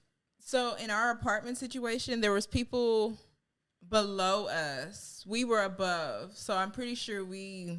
So 0.50 0.74
in 0.82 0.90
our 0.90 1.12
apartment 1.12 1.58
situation, 1.58 2.20
there 2.20 2.32
was 2.32 2.44
people 2.44 3.16
below 3.88 4.48
us. 4.48 5.24
We 5.24 5.44
were 5.44 5.62
above. 5.62 6.36
So 6.36 6.56
I'm 6.56 6.72
pretty 6.72 6.96
sure 6.96 7.24
we 7.24 7.78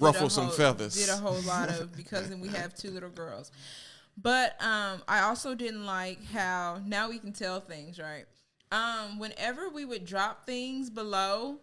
Ruffle 0.00 0.30
some 0.30 0.50
feathers. 0.50 0.94
Did 0.94 1.08
a 1.10 1.16
whole 1.16 1.40
lot 1.42 1.68
of 1.68 1.94
because 1.96 2.28
then 2.28 2.40
we 2.40 2.48
have 2.48 2.74
two 2.74 2.90
little 2.90 3.10
girls. 3.10 3.50
But 4.20 4.62
um, 4.62 5.02
I 5.08 5.20
also 5.20 5.54
didn't 5.54 5.86
like 5.86 6.24
how 6.32 6.80
now 6.86 7.08
we 7.08 7.18
can 7.18 7.32
tell 7.32 7.60
things 7.60 7.98
right. 7.98 8.24
Um, 8.72 9.18
whenever 9.18 9.68
we 9.68 9.84
would 9.84 10.04
drop 10.04 10.46
things 10.46 10.90
below, 10.90 11.58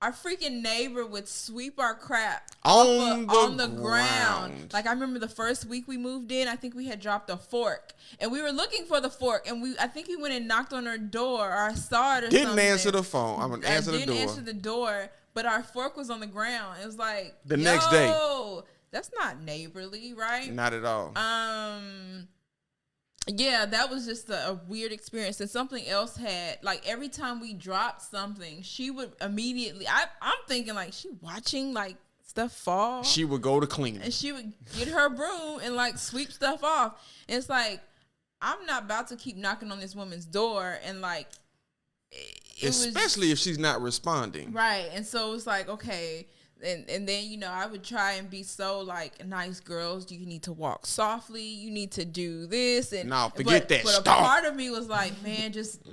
our 0.00 0.12
freaking 0.12 0.62
neighbor 0.62 1.06
would 1.06 1.28
sweep 1.28 1.78
our 1.78 1.94
crap 1.94 2.50
On 2.64 2.86
of- 3.22 3.28
the 3.28 3.34
on 3.34 3.56
the 3.56 3.68
ground. 3.68 3.80
ground. 3.80 4.72
Like 4.72 4.86
I 4.86 4.92
remember 4.92 5.18
the 5.20 5.28
first 5.28 5.64
week 5.64 5.86
we 5.88 5.96
moved 5.96 6.30
in, 6.32 6.48
I 6.48 6.56
think 6.56 6.74
we 6.74 6.86
had 6.86 7.00
dropped 7.00 7.30
a 7.30 7.36
fork, 7.36 7.92
and 8.20 8.30
we 8.32 8.42
were 8.42 8.50
looking 8.50 8.84
for 8.84 9.00
the 9.00 9.10
fork, 9.10 9.48
and 9.48 9.62
we 9.62 9.76
I 9.78 9.86
think 9.86 10.08
we 10.08 10.16
went 10.16 10.34
and 10.34 10.46
knocked 10.48 10.72
on 10.72 10.86
her 10.86 10.98
door, 10.98 11.48
or 11.48 11.56
I 11.70 11.74
saw 11.74 12.18
it 12.18 12.24
or 12.24 12.28
Didn't 12.30 12.48
something. 12.48 12.66
answer 12.66 12.90
the 12.90 13.02
phone. 13.04 13.40
I'm 13.40 13.50
gonna 13.50 13.68
I 13.68 13.80
the 13.80 13.92
didn't 13.92 14.08
door. 14.08 14.16
answer 14.18 14.40
the 14.40 14.52
door, 14.52 15.08
but 15.34 15.46
our 15.46 15.62
fork 15.62 15.96
was 15.96 16.10
on 16.10 16.20
the 16.20 16.26
ground. 16.26 16.78
It 16.82 16.86
was 16.86 16.98
like 16.98 17.34
The 17.44 17.56
next 17.56 17.88
day. 17.90 18.08
"Yo, 18.08 18.64
That's 18.90 19.10
not 19.18 19.40
neighborly, 19.40 20.12
right? 20.14 20.52
Not 20.52 20.72
at 20.74 20.84
all. 20.84 21.16
Um, 21.16 22.28
yeah, 23.26 23.64
that 23.66 23.88
was 23.88 24.04
just 24.04 24.28
a, 24.28 24.50
a 24.50 24.54
weird 24.68 24.92
experience. 24.92 25.40
And 25.40 25.48
something 25.48 25.86
else 25.86 26.16
had 26.16 26.58
like 26.62 26.86
every 26.86 27.08
time 27.08 27.40
we 27.40 27.54
dropped 27.54 28.02
something, 28.02 28.62
she 28.62 28.90
would 28.90 29.12
immediately. 29.20 29.86
I 29.88 30.04
I'm 30.20 30.38
thinking 30.48 30.74
like 30.74 30.92
she 30.92 31.08
watching 31.20 31.72
like 31.72 31.96
stuff 32.26 32.52
fall, 32.52 33.02
she 33.02 33.24
would 33.24 33.42
go 33.42 33.60
to 33.60 33.66
clean. 33.66 34.00
and 34.02 34.12
she 34.12 34.32
would 34.32 34.52
get 34.76 34.88
her 34.88 35.08
broom 35.08 35.60
and 35.62 35.74
like 35.76 35.98
sweep 35.98 36.32
stuff 36.32 36.64
off. 36.64 37.00
And 37.28 37.38
it's 37.38 37.48
like 37.48 37.80
I'm 38.40 38.66
not 38.66 38.82
about 38.84 39.08
to 39.08 39.16
keep 39.16 39.36
knocking 39.36 39.70
on 39.70 39.78
this 39.80 39.94
woman's 39.94 40.26
door 40.26 40.78
and 40.84 41.00
like. 41.00 41.28
It, 42.10 42.40
it 42.60 42.66
was- 42.66 42.86
Especially 42.86 43.30
if 43.30 43.38
she's 43.38 43.58
not 43.58 43.80
responding. 43.82 44.52
Right. 44.52 44.88
And 44.92 45.06
so 45.06 45.28
it 45.28 45.30
was 45.32 45.46
like, 45.46 45.68
okay, 45.68 46.26
and 46.64 46.88
and 46.88 47.08
then 47.08 47.24
you 47.24 47.38
know 47.38 47.48
I 47.50 47.66
would 47.66 47.82
try 47.82 48.12
and 48.12 48.30
be 48.30 48.44
so 48.44 48.80
like 48.80 49.26
nice 49.26 49.58
girls. 49.58 50.12
You 50.12 50.24
need 50.24 50.44
to 50.44 50.52
walk 50.52 50.86
softly. 50.86 51.42
You 51.42 51.70
need 51.72 51.90
to 51.92 52.04
do 52.04 52.46
this 52.46 52.92
and 52.92 53.08
No, 53.10 53.32
forget 53.34 53.62
but, 53.62 53.68
that. 53.70 53.82
But 53.84 53.92
Stop. 53.94 54.18
a 54.18 54.22
part 54.22 54.44
of 54.44 54.54
me 54.54 54.70
was 54.70 54.88
like, 54.88 55.20
man, 55.24 55.52
just. 55.52 55.80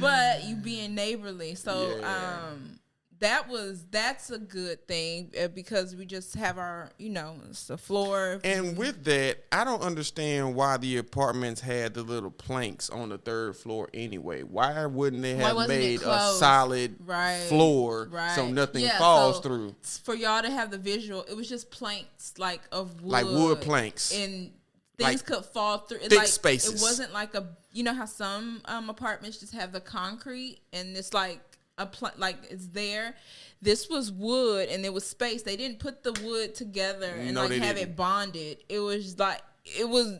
but 0.00 0.44
you 0.44 0.56
being 0.56 0.94
neighborly, 0.94 1.54
so 1.54 1.96
Yeah. 2.00 2.38
um, 2.52 2.78
that 3.24 3.48
was 3.48 3.86
that's 3.90 4.30
a 4.30 4.38
good 4.38 4.86
thing 4.86 5.30
uh, 5.42 5.48
because 5.48 5.96
we 5.96 6.04
just 6.04 6.34
have 6.34 6.58
our 6.58 6.90
you 6.98 7.08
know 7.08 7.36
it's 7.48 7.66
the 7.68 7.78
floor. 7.78 8.38
And 8.44 8.76
with 8.76 9.02
that, 9.04 9.38
I 9.50 9.64
don't 9.64 9.80
understand 9.80 10.54
why 10.54 10.76
the 10.76 10.98
apartments 10.98 11.62
had 11.62 11.94
the 11.94 12.02
little 12.02 12.30
planks 12.30 12.90
on 12.90 13.08
the 13.08 13.16
third 13.16 13.56
floor 13.56 13.88
anyway. 13.94 14.42
Why 14.42 14.84
wouldn't 14.84 15.22
they 15.22 15.36
have 15.36 15.68
made 15.68 16.02
a 16.02 16.20
solid 16.32 16.96
Right, 17.04 17.46
floor 17.48 18.10
so 18.34 18.46
nothing 18.48 18.84
Yeah, 18.84 18.98
falls 18.98 19.36
so 19.36 19.42
through? 19.42 19.74
for 20.04 20.14
y'all 20.14 20.42
to 20.42 20.50
have 20.50 20.70
the 20.70 20.78
visual, 20.78 21.22
it 21.22 21.34
was 21.34 21.48
just 21.48 21.70
planks 21.70 22.34
like 22.36 22.60
of 22.72 23.00
wood, 23.00 23.10
Like 23.10 23.24
wood 23.24 23.60
planks. 23.62 24.12
and 24.14 24.52
Like 24.98 25.08
things 25.12 25.22
could 25.22 25.46
fall 25.46 25.78
through. 25.78 25.98
It, 25.98 26.10
thick 26.10 26.18
like, 26.18 26.28
spaces. 26.28 26.74
It 26.74 26.84
wasn't 26.84 27.14
like 27.14 27.34
a 27.34 27.46
you 27.72 27.82
know 27.84 27.94
how 27.94 28.04
some 28.04 28.60
um, 28.66 28.90
apartments 28.90 29.38
just 29.40 29.54
have 29.54 29.72
the 29.72 29.80
concrete 29.80 30.58
and 30.74 30.94
it's 30.94 31.14
like 31.14 31.40
a 31.78 31.86
pl- 31.86 32.10
like 32.18 32.36
it's 32.50 32.66
there. 32.68 33.14
This 33.62 33.88
was 33.88 34.12
wood 34.12 34.68
and 34.68 34.84
there 34.84 34.92
was 34.92 35.04
space. 35.06 35.42
They 35.42 35.56
didn't 35.56 35.78
put 35.78 36.02
the 36.02 36.12
wood 36.24 36.54
together 36.54 37.14
and 37.16 37.34
No, 37.34 37.42
like 37.46 37.52
have 37.60 37.76
didn't. 37.76 37.90
it 37.92 37.96
bonded. 37.96 38.58
It 38.68 38.78
was 38.80 39.18
like 39.18 39.40
it 39.64 39.88
was 39.88 40.18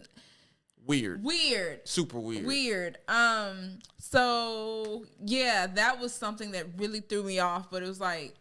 Weird. 0.87 1.25
weird 1.25 1.89
Super 1.89 2.21
weird. 2.21 2.45
weird 2.45 2.99
um 3.09 3.79
so 3.99 5.07
yeah 5.25 5.67
that 5.67 5.99
was 5.99 6.13
something 6.13 6.51
that 6.51 6.67
really 6.77 7.01
threw 7.01 7.23
me 7.23 7.39
off 7.39 7.71
but 7.71 7.83
it 7.83 7.87
was 7.87 8.01
like 8.01 8.35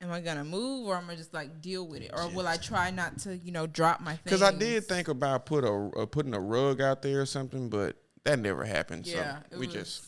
am 0.00 0.12
i 0.12 0.20
gonna 0.20 0.44
move 0.44 0.86
or 0.86 0.94
am 0.96 1.10
i 1.10 1.16
just 1.16 1.34
like 1.34 1.60
deal 1.60 1.84
with 1.88 2.02
it 2.02 2.12
or 2.16 2.28
will 2.28 2.46
i 2.46 2.56
try 2.56 2.92
not 2.92 3.18
to 3.18 3.36
you 3.38 3.50
know 3.50 3.66
drop 3.66 4.00
my 4.00 4.12
things 4.12 4.20
Because 4.22 4.42
I 4.42 4.52
did 4.52 4.84
think 4.84 5.08
about 5.08 5.44
put 5.44 5.64
a 5.64 5.90
uh, 5.98 6.06
putting 6.06 6.34
a 6.34 6.40
rug 6.40 6.80
out 6.80 7.02
there 7.02 7.20
or 7.20 7.26
something, 7.26 7.68
but 7.68 7.96
that 8.22 8.38
never 8.38 8.64
happened. 8.64 9.04
yeah 9.04 9.38
so 9.50 9.58
we 9.58 9.66
was- 9.66 9.74
just 9.74 10.04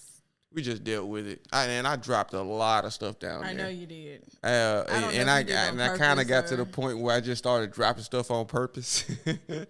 we 0.53 0.63
just 0.63 0.83
dealt 0.83 1.07
with 1.07 1.29
it. 1.29 1.41
I, 1.53 1.65
and 1.67 1.87
I 1.87 1.95
dropped 1.95 2.35
a 2.35 2.43
lot 2.43 2.85
of 2.85 2.93
stuff 2.93 3.21
down 3.21 3.45
i 3.45 3.55
there. 3.55 3.65
know 3.65 3.69
you 3.71 3.87
did 3.87 4.23
Uh, 4.43 4.85
I 4.89 4.95
and, 4.97 5.15
and 5.17 5.31
I 5.31 5.43
did 5.45 5.53
it 5.53 5.57
on 5.59 5.69
and 5.79 5.83
I 5.83 5.97
kind 5.97 6.19
of 6.21 6.27
got 6.27 6.49
to 6.49 6.57
the 6.57 6.65
point 6.67 6.99
where 6.99 7.15
I 7.15 7.21
just 7.21 7.39
started 7.39 7.71
dropping 7.73 8.03
stuff 8.03 8.31
on 8.33 8.47
purpose. 8.47 9.05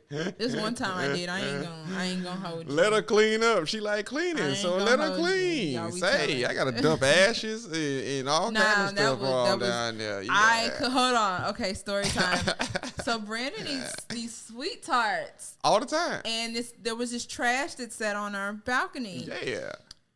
this 0.09 0.57
one 0.57 0.75
time 0.75 1.11
i 1.13 1.15
did 1.17 1.29
i 1.29 1.41
ain't 1.41 1.63
gonna 1.63 1.85
i 1.97 2.05
ain't 2.07 2.25
gonna 2.25 2.41
hold 2.41 2.67
you 2.69 2.73
let 2.75 2.93
her 2.93 3.03
clean 3.03 3.43
up. 3.43 3.67
She 3.67 3.81
like 3.81 4.07
cleaning, 4.07 4.55
so 4.55 4.77
let 4.79 4.99
her 4.99 5.17
clean. 5.17 5.93
Say. 5.93 6.45
I 6.45 6.55
gotta 6.55 6.73
dump 6.73 7.03
ashes 7.29 7.67
and, 7.67 7.75
and 8.21 8.29
all 8.29 8.51
Nah, 8.51 8.61
kind 8.63 8.83
of 8.93 8.99
stuff 8.99 9.19
was- 9.21 9.29
all 9.29 9.59
was- 9.59 9.69
down 9.69 9.99
there. 9.99 10.25
I 10.31 10.65
Yeah. 10.65 10.79
could 10.79 10.93
hold 10.93 11.15
on. 11.15 11.45
Okay, 11.51 11.75
story 11.75 12.05
time. 12.07 12.55
so 13.05 13.19
Brandon 13.19 13.67
eats 13.67 13.95
these 14.09 14.35
sweet 14.35 14.83
tarts, 14.83 15.57
all 15.63 15.79
the 15.81 15.87
time. 15.87 16.23
and 16.25 16.57
this 16.57 16.73
there 16.83 16.95
was 16.95 17.11
this 17.11 17.27
trash 17.27 17.75
that 17.75 17.93
sat 17.93 18.17
on 18.17 18.35
our 18.35 18.53
balcony. 18.55 19.29
Yeah. 19.45 19.73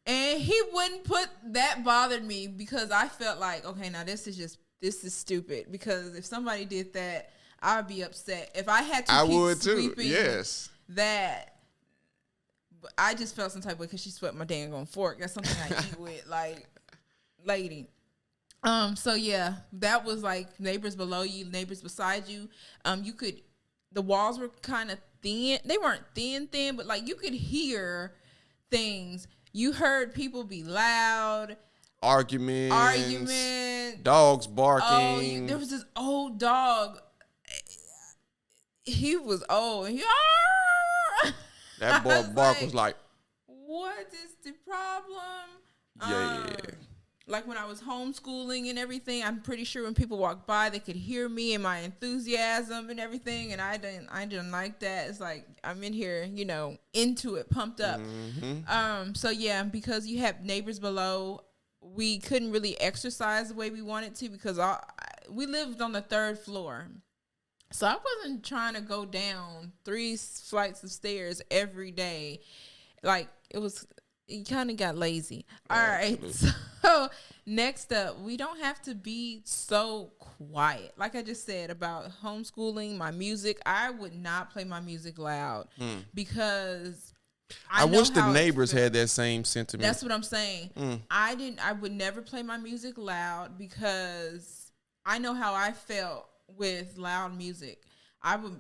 And 0.07 0.41
he 0.41 0.61
wouldn't 0.73 1.05
put 1.05 1.29
that 1.53 1.83
bothered 1.85 2.25
me 2.25 2.47
because 2.47 2.91
I 2.91 3.09
felt 3.09 3.41
like, 3.41 3.65
okay, 3.65 3.89
now 3.89 4.05
this 4.05 4.27
is 4.27 4.37
just 4.37 4.59
this 4.81 5.03
is 5.03 5.15
stupid. 5.15 5.67
Because 5.71 6.15
if 6.15 6.25
somebody 6.27 6.67
did 6.67 6.93
that, 6.93 7.31
I'd 7.63 7.89
be 7.89 8.03
upset. 8.03 8.51
If 8.55 8.69
I 8.69 8.83
had 8.83 9.07
to 9.07 9.15
I 9.15 9.27
keep 9.27 9.33
would 9.33 9.61
too. 9.63 9.95
Yes. 9.97 10.69
that 10.91 11.57
I 12.99 13.15
just 13.15 13.35
felt 13.35 13.53
some 13.53 13.63
type 13.63 13.75
of 13.75 13.81
way 13.81 13.87
because 13.87 14.03
she 14.03 14.11
swept 14.11 14.37
my 14.37 14.45
dang 14.45 14.75
on 14.75 14.85
fork. 14.85 15.19
That's 15.19 15.33
something 15.33 15.57
I 15.63 15.81
eat 15.81 15.99
with, 15.99 16.27
like, 16.27 16.69
lady. 17.45 17.89
Um. 18.63 18.97
So 18.97 19.15
yeah, 19.15 19.57
that 19.75 20.05
was 20.05 20.23
like 20.23 20.59
neighbors 20.59 20.97
below 20.97 21.23
you, 21.23 21.45
neighbors 21.47 21.83
beside 21.83 22.29
you. 22.29 22.49
Um. 22.85 23.05
You 23.05 23.13
could, 23.13 23.41
the 23.93 24.03
walls 24.03 24.39
were 24.39 24.49
kind 24.49 24.91
of 24.91 24.99
thin. 25.23 25.59
They 25.65 25.79
weren't 25.79 26.03
thin, 26.15 26.47
thin, 26.47 26.77
but 26.77 26.87
like 26.87 27.07
you 27.07 27.15
could 27.15 27.35
hear 27.35 28.15
things. 28.71 29.27
You 29.57 29.71
heard 29.73 30.13
people 30.15 30.43
be 30.43 30.65
loud, 30.65 31.57
Arguments. 32.03 32.75
argument. 32.75 34.03
Dogs 34.03 34.49
Oh, 34.51 34.51
barking. 34.53 35.23
you- 35.43 35.47
there 35.47 35.57
was 35.59 35.71
this 35.71 35.85
old 35.95 36.39
dog. 36.41 36.99
He 38.83 39.17
was 39.17 39.45
old. 39.49 39.89
He, 39.91 40.03
that 41.79 42.03
boy 42.03 42.25
bark 42.35 42.57
like, 42.57 42.63
was 42.63 42.75
like, 42.75 42.97
what 43.47 44.09
is 44.13 44.35
the 44.45 44.53
problem? 44.69 45.47
Yeah. 46.01 46.47
Um, 46.49 46.57
like 47.27 47.47
when 47.47 47.57
I 47.57 47.65
was 47.65 47.81
homeschooling 47.81 48.69
and 48.69 48.79
everything, 48.79 49.23
I'm 49.23 49.41
pretty 49.41 49.65
sure 49.65 49.85
when 49.85 49.95
people 49.95 50.19
walked 50.19 50.47
by, 50.47 50.69
they 50.69 50.79
could 50.79 50.97
hear 50.97 51.29
me 51.29 51.55
and 51.55 51.63
my 51.63 51.79
enthusiasm 51.79 52.91
and 52.91 53.01
everything, 53.01 53.53
and 53.53 53.63
I 53.63 53.79
didn't, 53.79 54.09
I 54.11 54.27
didn't 54.27 54.51
like 54.51 54.81
that. 54.81 55.09
It's 55.09 55.21
like 55.21 55.47
I'm 55.63 55.83
in 55.83 55.93
here, 55.95 56.25
you 56.31 56.45
know, 56.45 56.77
into 56.93 57.37
it, 57.37 57.49
pumped 57.49 57.81
up. 57.81 58.01
mhm. 58.01 58.69
Um, 58.69 59.15
so 59.15 59.31
yeah, 59.31 59.63
because 59.63 60.07
you 60.07 60.19
have 60.19 60.43
neighbors 60.45 60.79
below, 60.79 61.45
we 61.81 62.19
couldn't 62.19 62.51
really 62.51 62.79
exercise 62.81 63.49
the 63.49 63.55
way 63.55 63.71
we 63.71 63.83
wanted 63.83 64.15
to 64.17 64.29
because 64.29 64.59
I, 64.59 64.83
we 65.31 65.47
lived 65.47 65.81
on 65.81 65.93
the 65.93 66.01
third 66.03 66.39
floor. 66.39 66.89
So 67.73 67.87
I 67.87 67.97
wasn't 67.97 68.45
trying 68.45 68.75
to 68.75 68.81
go 68.81 69.05
down 69.05 69.73
three 69.85 70.17
flights 70.17 70.83
of 70.85 70.91
stairs 70.93 71.43
every 71.51 71.91
day. 71.91 72.41
Like 73.03 73.29
it 73.51 73.59
was 73.59 73.87
you 74.27 74.45
kind 74.45 74.71
of 74.71 74.77
got 74.77 74.97
lazy. 74.97 75.45
All 75.71 75.79
right. 75.79 76.19
Absolutely. 76.23 76.61
So 76.83 77.09
next 77.47 77.93
up, 77.93 78.21
we 78.21 78.37
don't 78.37 78.61
have 78.61 78.81
to 78.83 78.95
be 78.95 79.43
so 79.45 80.13
quiet. 80.19 80.93
Like 80.97 81.15
I 81.15 81.23
just 81.23 81.45
said 81.47 81.71
about 81.71 82.11
homeschooling, 82.23 82.97
my 82.97 83.11
music, 83.11 83.61
I 83.67 83.91
would 83.91 84.15
not 84.15 84.51
play 84.51 84.65
my 84.65 84.81
music 84.81 85.19
loud 85.19 85.69
because 86.15 87.13
Hmm. 87.51 87.55
I, 87.71 87.85
wish 87.85 88.09
the 88.11 88.33
neighbors 88.33 88.73
had 88.73 88.95
that 88.95 89.09
same 89.09 89.45
sentiment. 89.45 89.83
That's 89.83 90.03
what 90.03 90.11
I'm 90.11 90.23
saying. 90.23 90.71
Mm. 90.77 91.01
I 91.11 91.35
didn't. 91.35 91.65
I 91.65 91.73
would 91.73 91.93
never 91.93 92.23
play 92.23 92.43
my 92.43 92.57
music 92.57 92.95
loud 92.97 93.59
because 93.59 94.73
I 95.05 95.19
know 95.19 95.35
how 95.35 95.53
I 95.55 95.73
felt 95.73 96.27
with 96.57 96.97
loud 96.97 97.37
music. 97.37 97.83
I 98.23 98.37
would. 98.37 98.59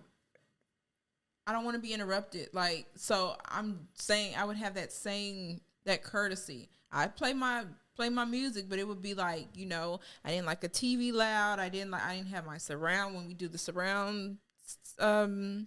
I 1.47 1.53
don't 1.53 1.65
want 1.65 1.75
to 1.77 1.81
be 1.81 1.93
interrupted. 1.93 2.49
Like 2.53 2.87
so, 2.97 3.37
I'm 3.47 3.89
saying 3.95 4.35
I 4.37 4.45
would 4.45 4.57
have 4.57 4.75
that 4.75 4.93
same 4.93 5.61
that 5.85 6.03
courtesy. 6.03 6.69
I 6.91 7.07
play 7.09 7.33
my 7.33 7.65
play 7.97 8.09
my 8.09 8.25
music, 8.25 8.67
but 8.69 8.79
it 8.79 8.89
would 8.89 9.03
be 9.03 9.15
like 9.15 9.49
you 9.55 9.67
know 9.67 10.01
I 10.25 10.31
didn't 10.31 10.47
like 10.47 10.65
a 10.65 10.69
TV 10.69 11.13
loud. 11.13 11.59
I 11.59 11.69
didn't 11.69 11.91
like 11.91 12.03
I 12.03 12.17
didn't 12.17 12.29
have 12.29 12.47
my 12.47 12.59
surround 12.59 13.15
when 13.15 13.27
we 13.27 13.35
do 13.35 13.49
the 13.49 13.59
surround 13.59 14.39
um 14.99 15.67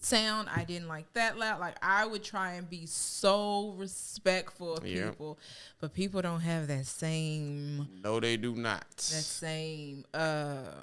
sound. 0.00 0.48
I 0.54 0.64
didn't 0.64 0.88
like 0.88 1.12
that 1.12 1.38
loud. 1.38 1.60
Like 1.60 1.76
I 1.82 2.06
would 2.06 2.24
try 2.24 2.52
and 2.52 2.68
be 2.68 2.86
so 2.86 3.74
respectful 3.76 4.76
of 4.76 4.84
people, 4.84 5.38
but 5.80 5.92
people 5.92 6.22
don't 6.22 6.40
have 6.40 6.68
that 6.68 6.86
same 6.86 7.86
no, 8.02 8.18
they 8.18 8.36
do 8.36 8.54
not. 8.54 8.88
that 8.88 9.02
same 9.02 10.04
uh 10.14 10.82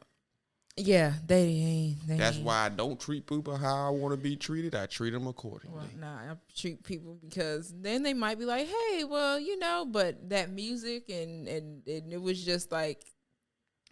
yeah 0.78 1.14
they 1.26 1.44
ain't 1.48 2.08
they 2.08 2.18
That's 2.18 2.38
ain't. 2.38 2.46
why 2.46 2.66
I 2.66 2.70
don't 2.70 3.00
treat 3.00 3.26
people 3.26 3.58
how 3.58 3.88
I 3.88 3.90
want 3.90 4.14
to 4.14 4.18
be 4.18 4.36
treated. 4.36 4.76
I 4.76 4.86
treat 4.86 5.12
them 5.12 5.26
accordingly. 5.28 5.76
well 5.76 5.88
nah 6.00 6.32
I 6.32 6.36
treat 6.56 6.84
people 6.84 7.18
because 7.28 7.74
then 7.82 8.04
they 8.04 8.14
might 8.14 8.38
be 8.40 8.46
like 8.46 8.68
hey 8.68 9.04
well 9.04 9.40
you 9.40 9.58
know 9.58 9.86
but 9.90 10.30
that 10.30 10.52
music 10.52 11.10
and 11.10 11.48
and, 11.48 11.88
and 11.88 12.14
it 12.14 12.22
was 12.22 12.44
just 12.44 12.72
like 12.72 13.04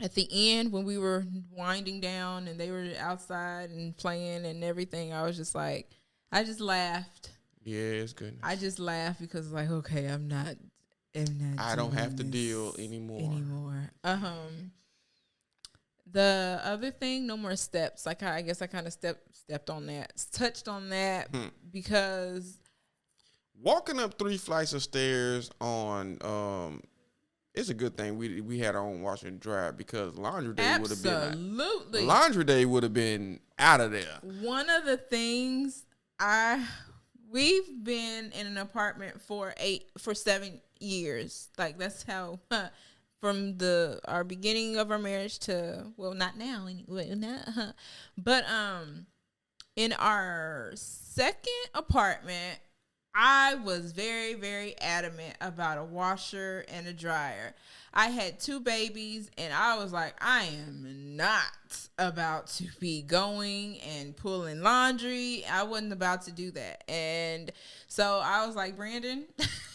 at 0.01 0.13
the 0.13 0.27
end 0.31 0.71
when 0.71 0.83
we 0.83 0.97
were 0.97 1.25
winding 1.51 2.01
down 2.01 2.47
and 2.47 2.59
they 2.59 2.69
were 2.69 2.89
outside 2.99 3.69
and 3.71 3.95
playing 3.97 4.45
and 4.45 4.63
everything 4.63 5.13
I 5.13 5.23
was 5.23 5.37
just 5.37 5.55
like 5.55 5.89
I 6.31 6.43
just 6.43 6.59
laughed 6.61 7.31
yeah, 7.67 7.79
it's 7.79 8.13
good. 8.13 8.37
I 8.43 8.55
just 8.55 8.77
laughed 8.77 9.19
because 9.19 9.51
like 9.51 9.71
okay 9.71 10.05
I'm 10.05 10.27
not 10.27 10.55
I'm 11.15 11.55
not 11.55 11.65
I 11.65 11.75
don't 11.75 11.93
have 11.95 12.15
to 12.17 12.23
deal 12.23 12.75
anymore. 12.77 13.21
anymore. 13.21 13.91
Um, 14.03 14.71
the 16.15 16.61
other 16.63 16.89
thing, 16.91 17.27
no 17.27 17.35
more 17.37 17.55
steps. 17.55 18.05
Like 18.05 18.23
I 18.23 18.41
guess 18.41 18.61
I 18.61 18.67
kind 18.67 18.87
of 18.87 18.93
stepped 18.93 19.35
stepped 19.35 19.69
on 19.69 19.85
that, 19.87 20.13
touched 20.31 20.67
on 20.67 20.89
that 20.89 21.27
Hmm. 21.33 21.47
because 21.71 22.57
Walking 23.61 23.99
up 23.99 24.17
three 24.19 24.37
flights 24.37 24.73
of 24.73 24.83
stairs 24.83 25.49
on 25.61 26.17
um, 26.21 26.81
it's 27.53 27.69
a 27.69 27.73
good 27.73 27.95
thing 27.95 28.17
we 28.17 28.41
we 28.41 28.59
had 28.59 28.75
our 28.75 28.81
own 28.81 29.01
washer 29.01 29.27
and 29.27 29.39
dryer 29.39 29.71
because 29.71 30.15
laundry 30.17 30.53
day 30.55 30.77
would 30.77 30.89
have 30.89 31.01
been 31.03 31.13
absolutely 31.13 32.01
laundry 32.03 32.43
day 32.43 32.65
would 32.65 32.83
have 32.83 32.93
been 32.93 33.39
out 33.57 33.79
of 33.79 33.91
there. 33.91 34.19
one 34.41 34.69
of 34.69 34.83
the 34.85 34.97
things 34.97 35.85
I 36.19 36.67
we've 37.31 37.83
been 37.83 38.31
in 38.33 38.45
an 38.47 38.57
apartment 38.57 39.21
for 39.21 39.53
eight 39.57 39.89
for 39.97 40.13
seven 40.13 40.59
years. 40.79 41.47
Like 41.57 41.77
that's 41.77 42.03
how 42.03 42.39
from 43.25 43.57
the 43.57 43.99
our 44.05 44.23
beginning 44.23 44.77
of 44.77 44.91
our 44.91 44.99
marriage 44.99 45.39
to 45.39 45.83
well 45.97 46.13
not 46.13 46.37
now 46.37 46.67
anyway 46.67 47.11
not, 47.15 47.73
but 48.15 48.47
um 48.47 49.07
in 49.75 49.91
our 49.93 50.69
second 50.75 51.69
apartment 51.73 52.59
I 53.17 53.55
was 53.55 53.93
very, 53.93 54.33
very 54.33 54.77
adamant 54.81 55.37
about 55.39 55.77
a 55.77 55.83
washer 55.85 56.65
and 56.67 56.85
a 56.85 56.91
dryer. 56.91 57.55
I 57.93 58.07
had 58.07 58.41
two 58.41 58.59
babies, 58.59 59.31
and 59.37 59.53
I 59.53 59.77
was 59.77 59.93
like, 59.93 60.15
I 60.19 60.49
am 60.67 61.15
not 61.15 61.87
about 61.97 62.47
to 62.57 62.65
be 62.81 63.01
going 63.01 63.79
and 63.79 64.17
pulling 64.17 64.61
laundry. 64.61 65.45
I 65.49 65.63
wasn't 65.63 65.93
about 65.93 66.23
to 66.23 66.33
do 66.33 66.51
that. 66.51 66.83
And 66.91 67.53
so 67.87 68.19
I 68.21 68.45
was 68.45 68.57
like, 68.57 68.75
Brandon, 68.75 69.23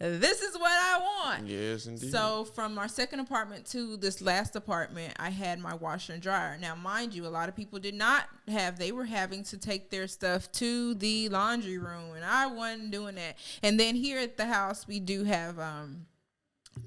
this 0.00 0.40
is 0.40 0.54
what 0.56 0.72
I 0.72 0.98
want. 0.98 1.46
Yes, 1.46 1.84
indeed. 1.84 2.10
So 2.10 2.44
from 2.44 2.78
our 2.78 2.88
second 2.88 3.20
apartment 3.20 3.66
to 3.66 3.98
this 3.98 4.22
last 4.22 4.56
apartment, 4.56 5.12
I 5.18 5.28
had 5.28 5.58
my 5.58 5.74
washer 5.74 6.14
and 6.14 6.22
dryer. 6.22 6.56
Now, 6.58 6.74
mind 6.74 7.14
you, 7.14 7.26
a 7.26 7.28
lot 7.28 7.50
of 7.50 7.56
people 7.56 7.78
did 7.78 7.94
not 7.94 8.24
have. 8.48 8.78
They 8.78 8.92
were 8.92 9.04
having 9.04 9.44
to 9.44 9.58
take 9.58 9.90
their 9.90 10.08
stuff 10.08 10.50
to 10.52 10.94
the 10.94 11.28
laundry 11.28 11.76
room, 11.76 12.14
and 12.16 12.24
I 12.24 12.46
wasn't 12.46 12.90
doing 12.90 13.16
that. 13.16 13.36
And 13.62 13.78
then 13.78 13.94
here 13.94 14.18
at 14.18 14.38
the 14.38 14.46
house, 14.46 14.88
we 14.88 15.00
do 15.00 15.24
have 15.24 15.58
um 15.58 16.06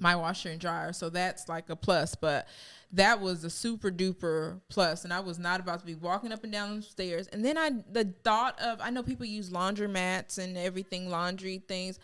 my 0.00 0.16
washer 0.16 0.48
and 0.48 0.60
dryer, 0.60 0.92
so 0.92 1.08
that's 1.08 1.48
like 1.48 1.70
a 1.70 1.76
plus. 1.76 2.16
But 2.16 2.48
that 2.92 3.20
was 3.20 3.44
a 3.44 3.50
super 3.50 3.92
duper 3.92 4.60
plus, 4.68 5.04
and 5.04 5.12
I 5.12 5.20
was 5.20 5.38
not 5.38 5.60
about 5.60 5.78
to 5.80 5.86
be 5.86 5.94
walking 5.94 6.32
up 6.32 6.42
and 6.42 6.52
down 6.52 6.76
the 6.76 6.82
stairs. 6.82 7.28
And 7.28 7.44
then 7.44 7.56
I 7.56 7.70
the 7.92 8.12
thought 8.24 8.60
of 8.60 8.80
I 8.80 8.90
know 8.90 9.04
people 9.04 9.26
use 9.26 9.50
laundromats 9.50 10.38
and 10.38 10.58
everything, 10.58 11.08
laundry 11.10 11.62
things. 11.68 12.00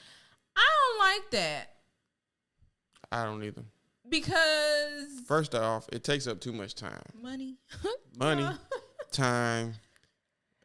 I 0.57 0.67
don't 0.67 0.99
like 0.99 1.31
that 1.33 1.71
I 3.13 3.25
don't 3.25 3.43
either. 3.43 3.63
because 4.09 5.21
First 5.27 5.55
off, 5.55 5.89
it 5.93 6.05
takes 6.05 6.27
up 6.27 6.41
too 6.41 6.53
much 6.53 6.75
time. 6.75 7.03
money. 7.21 7.57
Money, 8.19 8.47
time. 9.13 9.75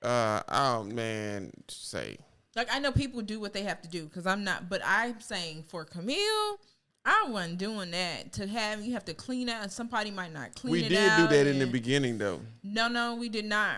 Uh, 0.02 0.42
oh 0.50 0.84
man, 0.84 1.52
say 1.68 2.18
like 2.56 2.68
I 2.72 2.80
know 2.80 2.92
people 2.92 3.22
do 3.22 3.40
what 3.40 3.54
they 3.54 3.64
have 3.64 3.82
to 3.82 3.90
do 3.90 4.06
because 4.06 4.26
I'm 4.26 4.44
not. 4.44 4.70
But 4.70 4.82
I'm 4.86 5.20
saying 5.20 5.66
for 5.68 5.84
Camille, 5.84 6.60
I 7.06 7.26
wasn't 7.30 7.58
doing 7.58 7.92
that. 7.92 8.34
To 8.34 8.48
have 8.48 8.84
you 8.84 8.94
have 8.94 9.06
to 9.06 9.14
clean 9.14 9.50
out, 9.50 9.72
somebody 9.72 10.12
might 10.12 10.34
not 10.34 10.56
clean. 10.56 10.72
we 10.72 10.82
did 10.82 11.12
do 11.18 11.28
that 11.28 11.48
in 11.48 11.60
the 11.60 11.68
beginning 11.68 12.18
though. 12.18 12.40
No, 12.64 12.88
no, 12.88 13.16
we 13.16 13.30
did 13.30 13.46
not. 13.46 13.78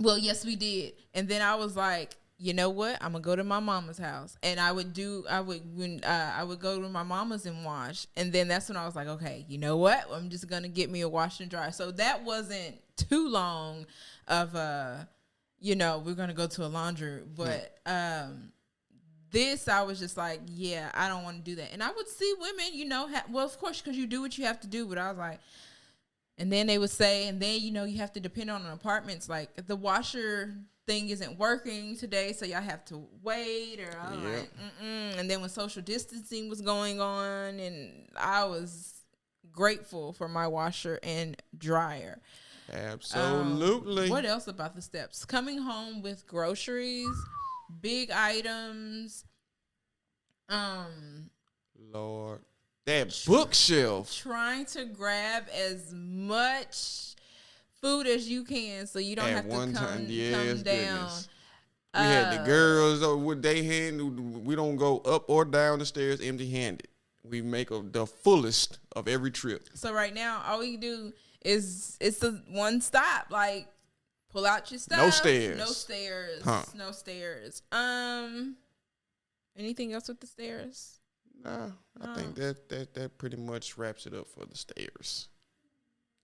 Well, 0.00 0.16
yes, 0.16 0.44
we 0.46 0.56
did. 0.56 0.94
And 1.12 1.28
then 1.28 1.42
I 1.42 1.54
was 1.56 1.76
like, 1.76 2.16
you 2.42 2.52
know 2.52 2.70
what? 2.70 2.98
I'm 3.00 3.12
gonna 3.12 3.22
go 3.22 3.36
to 3.36 3.44
my 3.44 3.60
mama's 3.60 3.98
house, 3.98 4.36
and 4.42 4.58
I 4.58 4.72
would 4.72 4.92
do. 4.92 5.24
I 5.30 5.40
would 5.40 5.62
when 5.78 6.02
uh, 6.02 6.34
I 6.36 6.42
would 6.42 6.58
go 6.58 6.82
to 6.82 6.88
my 6.88 7.04
mama's 7.04 7.46
and 7.46 7.64
wash, 7.64 8.08
and 8.16 8.32
then 8.32 8.48
that's 8.48 8.68
when 8.68 8.76
I 8.76 8.84
was 8.84 8.96
like, 8.96 9.06
okay, 9.06 9.46
you 9.48 9.58
know 9.58 9.76
what? 9.76 10.08
I'm 10.12 10.28
just 10.28 10.48
gonna 10.48 10.66
get 10.66 10.90
me 10.90 11.02
a 11.02 11.08
wash 11.08 11.38
and 11.38 11.48
dry. 11.48 11.70
So 11.70 11.92
that 11.92 12.24
wasn't 12.24 12.80
too 12.96 13.28
long 13.28 13.86
of 14.26 14.56
a, 14.56 15.08
you 15.60 15.76
know, 15.76 16.02
we're 16.04 16.16
gonna 16.16 16.34
go 16.34 16.48
to 16.48 16.66
a 16.66 16.68
laundry, 16.68 17.22
but 17.36 17.78
um. 17.86 18.52
This 19.30 19.66
I 19.66 19.80
was 19.80 19.98
just 19.98 20.18
like, 20.18 20.40
yeah, 20.46 20.90
I 20.92 21.08
don't 21.08 21.24
want 21.24 21.38
to 21.38 21.42
do 21.42 21.54
that, 21.56 21.72
and 21.72 21.82
I 21.82 21.90
would 21.90 22.06
see 22.06 22.34
women, 22.38 22.66
you 22.74 22.84
know, 22.84 23.08
ha- 23.08 23.24
well, 23.30 23.46
of 23.46 23.56
course, 23.58 23.80
because 23.80 23.96
you 23.96 24.06
do 24.06 24.20
what 24.20 24.36
you 24.36 24.44
have 24.44 24.60
to 24.60 24.66
do. 24.66 24.84
But 24.84 24.98
I 24.98 25.08
was 25.08 25.16
like, 25.16 25.40
and 26.36 26.52
then 26.52 26.66
they 26.66 26.76
would 26.76 26.90
say, 26.90 27.28
and 27.28 27.40
then 27.40 27.62
you 27.62 27.70
know 27.70 27.84
you 27.84 27.96
have 27.96 28.12
to 28.12 28.20
depend 28.20 28.50
on 28.50 28.60
an 28.60 28.72
apartments. 28.72 29.30
Like 29.30 29.48
the 29.66 29.74
washer 29.74 30.52
thing 30.86 31.08
isn't 31.10 31.38
working 31.38 31.96
today, 31.96 32.32
so 32.32 32.44
y'all 32.44 32.60
have 32.60 32.84
to 32.86 33.06
wait. 33.22 33.78
Or 33.80 33.96
I 34.00 34.10
was 34.14 34.22
Yep. 34.24 34.32
like, 34.40 34.50
Mm-mm. 34.82 35.18
and 35.18 35.30
then 35.30 35.40
when 35.40 35.50
social 35.50 35.82
distancing 35.82 36.48
was 36.48 36.60
going 36.60 37.00
on, 37.00 37.58
and 37.60 38.08
I 38.16 38.44
was 38.44 38.94
grateful 39.52 40.12
for 40.12 40.28
my 40.28 40.46
washer 40.46 40.98
and 41.02 41.40
dryer. 41.56 42.20
Um, 42.68 42.78
Absolutely. 42.78 44.08
what 44.10 44.24
else 44.24 44.46
about 44.48 44.74
the 44.74 44.82
steps? 44.82 45.24
Coming 45.24 45.58
home 45.58 46.00
with 46.02 46.26
groceries, 46.26 47.14
big 47.80 48.10
items. 48.10 49.24
Um, 50.48 51.30
Lord, 51.92 52.40
that 52.86 53.22
bookshelf. 53.26 54.14
trying 54.16 54.64
to 54.66 54.84
grab 54.86 55.44
as 55.54 55.92
much 55.92 57.11
food 57.82 58.06
as 58.06 58.28
you 58.28 58.44
can 58.44 58.86
so 58.86 58.98
you 58.98 59.16
don't 59.16 59.26
At 59.28 59.32
have 59.34 59.44
to 59.44 59.50
come, 59.50 59.72
time, 59.72 60.06
yes, 60.08 60.34
come 60.34 60.62
down. 60.62 60.76
goodness. 60.94 61.28
We 61.94 62.00
had 62.00 62.32
the 62.32 62.40
Uh, 62.40 62.46
girls 62.46 63.22
with 63.24 63.42
they 63.42 63.62
hand. 63.64 64.44
We 64.46 64.56
don't 64.56 64.76
go 64.76 64.98
up 65.00 65.28
or 65.28 65.44
down 65.44 65.78
the 65.80 65.84
stairs 65.86 66.20
empty 66.22 66.48
handed. 66.50 66.88
We 67.22 67.42
make 67.42 67.70
a, 67.70 67.82
the 67.82 68.06
fullest 68.06 68.78
of 68.96 69.06
every 69.08 69.30
trip. 69.30 69.68
So 69.74 69.92
right 69.92 70.14
now, 70.14 70.42
all 70.46 70.60
we 70.60 70.76
do 70.78 71.12
is 71.44 71.96
it's 72.00 72.22
a 72.22 72.32
one 72.48 72.80
stop. 72.80 73.26
Like 73.30 73.66
pull 74.30 74.46
out 74.46 74.70
your 74.70 74.80
stuff. 74.80 74.98
No 74.98 75.10
stairs. 75.10 75.58
No 75.58 75.66
stairs. 75.66 76.42
Huh. 76.42 76.62
No 76.74 76.92
stairs. 76.92 77.60
Um, 77.70 78.56
anything 79.56 79.92
else 79.92 80.08
with 80.08 80.20
the 80.20 80.26
stairs? 80.26 80.98
Nah, 81.44 81.72
I 82.00 82.14
think 82.14 82.36
that 82.36 82.68
that 82.70 82.94
that 82.94 83.18
pretty 83.18 83.36
much 83.36 83.76
wraps 83.76 84.06
it 84.06 84.14
up 84.14 84.28
for 84.28 84.46
the 84.46 84.56
stairs. 84.56 85.28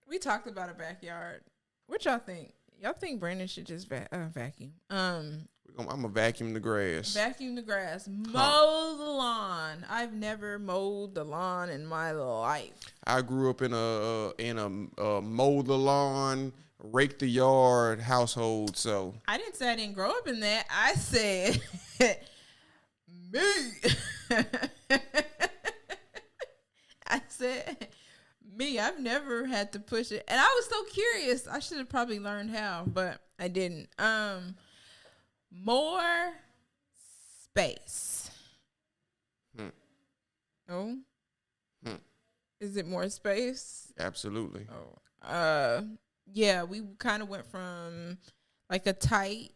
We 0.09 0.17
talked 0.17 0.47
about 0.47 0.69
a 0.71 0.73
backyard. 0.73 1.41
What 1.85 2.03
y'all 2.05 2.17
think? 2.17 2.53
Y'all 2.81 2.93
think 2.93 3.19
Brandon 3.19 3.45
should 3.47 3.65
just 3.65 3.87
va- 3.87 4.07
uh, 4.11 4.27
vacuum? 4.33 4.73
Um, 4.89 5.47
I'm 5.77 5.85
gonna 5.85 6.07
vacuum 6.07 6.53
the 6.53 6.59
grass. 6.59 7.13
vacuum 7.13 7.53
the 7.55 7.61
grass, 7.61 8.07
mow 8.07 8.95
the 8.97 9.03
lawn. 9.03 9.85
I've 9.87 10.13
never 10.13 10.57
mowed 10.57 11.13
the 11.13 11.23
lawn 11.23 11.69
in 11.69 11.85
my 11.85 12.11
life. 12.11 12.71
I 13.05 13.21
grew 13.21 13.49
up 13.51 13.61
in 13.61 13.71
a 13.73 13.77
uh, 13.77 14.31
in 14.39 14.57
a 14.57 14.65
uh, 15.01 15.21
mow 15.21 15.61
the 15.61 15.77
lawn, 15.77 16.53
rake 16.79 17.19
the 17.19 17.27
yard 17.27 17.99
household. 18.01 18.75
So 18.77 19.13
I 19.27 19.37
didn't 19.37 19.57
say 19.57 19.69
I 19.71 19.75
didn't 19.75 19.93
grow 19.93 20.09
up 20.09 20.27
in 20.27 20.39
that. 20.39 20.65
I 20.71 20.93
said 20.95 21.61
me. 23.31 23.39
I 27.07 27.21
said 27.27 27.87
me. 28.59 28.77
I've 28.77 28.99
never 28.99 29.45
had 29.45 29.71
to 29.73 29.79
push 29.79 30.11
it, 30.11 30.23
and 30.27 30.39
I 30.39 30.43
was 30.43 30.65
so 30.69 30.83
curious. 30.83 31.47
I 31.47 31.59
should 31.59 31.77
have 31.79 31.89
probably 31.89 32.19
learned 32.19 32.51
how, 32.51 32.83
but 32.85 33.19
I 33.39 33.47
didn't. 33.47 33.87
Um, 33.97 34.55
more 35.51 36.33
space. 37.53 38.29
Hmm. 39.57 39.67
Oh, 40.69 40.97
Hmm. 41.83 41.95
is 42.59 42.77
it 42.77 42.85
more 42.85 43.09
space? 43.09 43.91
absolutely, 43.99 44.67
Oh, 44.71 45.27
uh, 45.27 45.81
yeah. 46.31 46.63
We 46.63 46.83
kind 46.99 47.23
of 47.23 47.29
went 47.29 47.45
from 47.47 48.17
like 48.69 48.85
a 48.87 48.93
tight, 48.93 49.51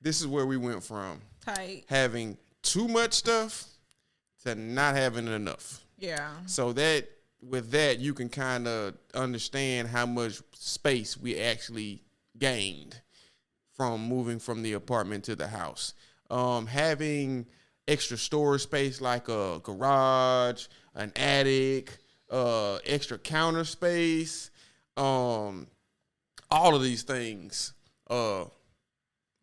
this 0.00 0.20
is 0.20 0.26
where 0.26 0.46
we 0.46 0.56
went 0.56 0.82
from 0.82 1.20
tight. 1.44 1.84
having 1.88 2.36
too 2.62 2.88
much 2.88 3.12
stuff 3.14 3.66
to 4.44 4.54
not 4.54 4.94
having 4.96 5.26
enough. 5.28 5.84
Yeah. 5.98 6.32
So 6.46 6.72
that 6.74 7.08
with 7.48 7.70
that 7.70 7.98
you 7.98 8.14
can 8.14 8.28
kind 8.28 8.66
of 8.66 8.94
understand 9.14 9.88
how 9.88 10.06
much 10.06 10.40
space 10.52 11.16
we 11.16 11.38
actually 11.38 12.02
gained 12.38 13.00
from 13.72 14.06
moving 14.06 14.38
from 14.38 14.62
the 14.62 14.72
apartment 14.72 15.24
to 15.24 15.36
the 15.36 15.48
house. 15.48 15.94
Um, 16.30 16.66
having 16.66 17.46
extra 17.86 18.16
storage 18.16 18.62
space 18.62 19.00
like 19.00 19.28
a 19.28 19.60
garage, 19.62 20.66
an 20.94 21.12
attic, 21.16 21.98
uh, 22.30 22.76
extra 22.86 23.18
counter 23.18 23.64
space, 23.64 24.50
um, 24.96 25.66
all 26.50 26.74
of 26.74 26.82
these 26.82 27.02
things 27.02 27.72
uh, 28.08 28.44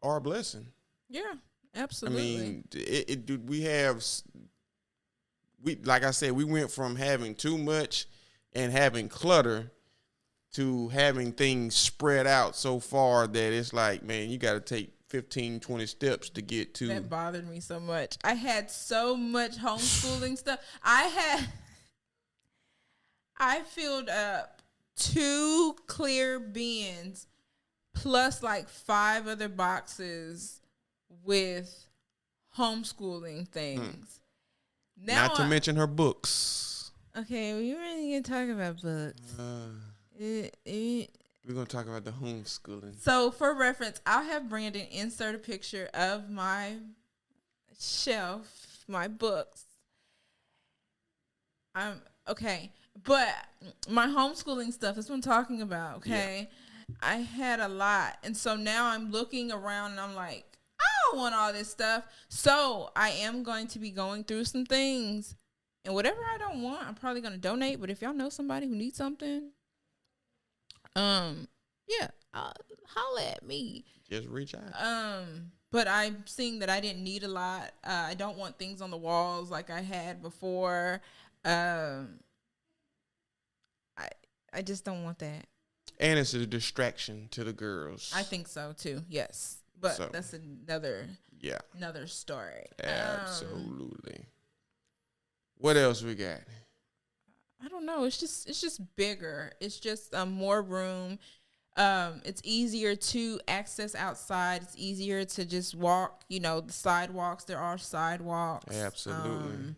are 0.02 0.18
a 0.18 0.22
blessing. 0.22 0.68
Yeah. 1.10 1.34
absolutely. 1.76 2.22
I 2.22 2.26
mean, 2.26 2.68
it, 2.74 3.30
it 3.30 3.42
we 3.46 3.62
have 3.64 4.04
we 5.64 5.76
like 5.84 6.04
I 6.04 6.12
said, 6.12 6.32
we 6.34 6.44
went 6.44 6.72
from 6.72 6.96
having 6.96 7.36
too 7.36 7.58
much 7.58 8.08
and 8.54 8.72
having 8.72 9.10
clutter 9.10 9.72
to 10.54 10.90
having 10.90 11.32
things 11.32 11.76
spread 11.76 12.28
out 12.28 12.56
so 12.56 12.80
far 12.80 13.26
that 13.28 13.54
it's 13.54 13.74
like, 13.74 14.04
man, 14.04 14.30
you 14.30 14.38
got 14.38 14.54
to 14.54 14.60
take 14.60 14.92
15, 15.08 15.60
20 15.60 15.86
steps 15.86 16.30
to 16.32 16.42
get 16.42 16.74
to. 16.76 16.88
that 16.88 17.10
bothered 17.10 17.50
me 17.50 17.60
so 17.60 17.80
much. 17.80 18.18
I 18.24 18.34
had 18.34 18.70
so 18.70 19.16
much 19.16 19.58
homeschooling 19.58 20.38
stuff. 20.38 20.60
I 20.84 21.04
had 21.04 21.48
I 23.38 23.62
filled 23.62 24.10
up 24.10 24.62
two 24.96 25.76
clear 25.88 26.40
bins 26.40 27.28
plus 27.94 28.44
like 28.44 28.70
five 28.70 29.28
other 29.28 29.50
boxes 29.50 30.62
with 31.24 31.88
homeschooling 32.58 33.48
things. 33.48 33.82
Hmm. 33.84 34.21
Now. 35.04 35.28
Not 35.28 35.36
to 35.38 35.42
I- 35.44 35.48
mention 35.48 35.76
her 35.78 35.88
books. 35.88 36.92
Okay, 37.18 37.54
we 37.56 37.74
really 37.74 38.12
gonna 38.12 38.22
talk 38.22 38.50
about 38.56 38.82
books. 38.82 39.40
Uh, 39.40 39.68
Eh, 40.20 40.50
eh. 40.66 41.06
we're 41.46 41.54
gonna 41.56 41.66
talk 41.66 41.88
about 41.88 42.06
the 42.06 42.12
homeschooling. 42.12 42.98
So 43.02 43.32
for 43.32 43.54
reference, 43.54 44.00
I'll 44.06 44.24
have 44.24 44.48
Brandon 44.48 44.86
insert 44.92 45.36
a 45.36 45.40
picture 45.40 45.90
of 45.94 46.30
my 46.30 46.78
shelf, 47.80 48.86
my 48.88 49.08
books. 49.08 49.66
I'm 51.74 52.02
okay, 52.28 52.72
but 53.04 53.30
my 53.90 54.08
homeschooling 54.08 54.72
stuff 54.72 54.98
is 54.98 55.10
what 55.10 55.16
I'm 55.16 55.22
talking 55.22 55.62
about. 55.62 55.98
Okay, 55.98 56.50
I 57.02 57.16
had 57.18 57.60
a 57.60 57.68
lot, 57.68 58.18
and 58.24 58.36
so 58.38 58.56
now 58.56 58.86
I'm 58.88 59.12
looking 59.12 59.52
around 59.52 59.92
and 59.92 60.00
I'm 60.00 60.16
like, 60.16 60.51
Want 61.14 61.36
all 61.36 61.52
this 61.54 61.70
stuff. 61.70 62.06
So 62.30 62.92
I 62.96 63.10
am 63.10 63.44
going 63.44 63.68
to 63.68 63.80
be 63.80 63.92
going 63.92 64.24
through 64.24 64.46
some 64.46 64.66
things. 64.66 65.36
And 65.84 65.94
whatever 65.94 66.22
I 66.24 66.38
don't 66.38 66.62
want, 66.62 66.88
I'm 66.88 66.96
probably 66.96 67.22
gonna 67.22 67.38
donate. 67.38 67.82
But 67.82 67.90
if 67.90 68.02
y'all 68.02 68.14
know 68.14 68.30
somebody 68.30 68.68
who 68.68 68.76
needs 68.76 68.98
something, 68.98 69.52
um, 70.96 71.48
yeah, 71.88 72.10
uh, 72.34 72.54
holla 72.86 73.24
at 73.32 73.46
me. 73.46 73.86
Just 74.10 74.28
reach 74.28 74.54
out. 74.56 74.74
Um, 74.82 75.52
but 75.72 75.88
I'm 75.88 76.24
seeing 76.26 76.60
that 76.60 76.70
I 76.70 76.80
didn't 76.80 77.04
need 77.04 77.24
a 77.24 77.28
lot. 77.28 77.72
Uh, 77.84 78.06
I 78.08 78.14
don't 78.14 78.38
want 78.38 78.60
things 78.60 78.82
on 78.82 78.92
the 78.92 78.98
walls 78.98 79.50
like 79.50 79.70
I 79.70 79.82
had 79.82 80.22
before. 80.22 81.02
Um, 81.46 82.20
I 83.98 84.10
I 84.54 84.62
just 84.62 84.86
don't 84.86 85.04
want 85.04 85.20
that. 85.20 85.48
And 86.00 86.20
it's 86.20 86.34
a 86.34 86.46
distraction 86.46 87.28
to 87.32 87.44
the 87.44 87.54
girls. 87.54 88.12
I 88.16 88.24
think 88.24 88.48
so 88.48 88.74
too. 88.78 89.02
Yes, 89.08 89.61
but 89.82 89.96
So. 89.96 90.10
that's 90.12 90.34
another 90.34 91.08
yeah, 91.40 91.60
another 91.76 92.08
story. 92.08 92.68
Um, 92.84 92.90
absolutely. 92.90 94.26
what 95.58 95.76
else 95.76 96.04
we 96.04 96.16
got? 96.16 96.42
I 97.64 97.68
don't 97.68 97.86
know. 97.86 98.06
It's 98.06 98.18
just 98.20 98.48
it's 98.48 98.62
just 98.62 98.82
bigger. 98.96 99.52
It's 99.60 99.80
just 99.80 100.14
um, 100.16 100.32
more 100.32 100.62
room. 100.62 101.20
Um, 101.78 102.22
it's 102.26 102.42
easier 102.44 102.96
to 102.96 103.40
access 103.48 103.96
outside. 103.96 104.62
It's 104.64 104.76
easier 104.78 105.24
to 105.24 105.46
just 105.46 105.76
walk. 105.76 106.24
You 106.28 106.40
know, 106.40 106.62
the 106.62 106.74
sidewalks. 106.74 107.44
There 107.46 107.60
are 107.60 107.78
sidewalks. 107.78 108.76
Absolutely. 108.76 109.32
Um, 109.32 109.76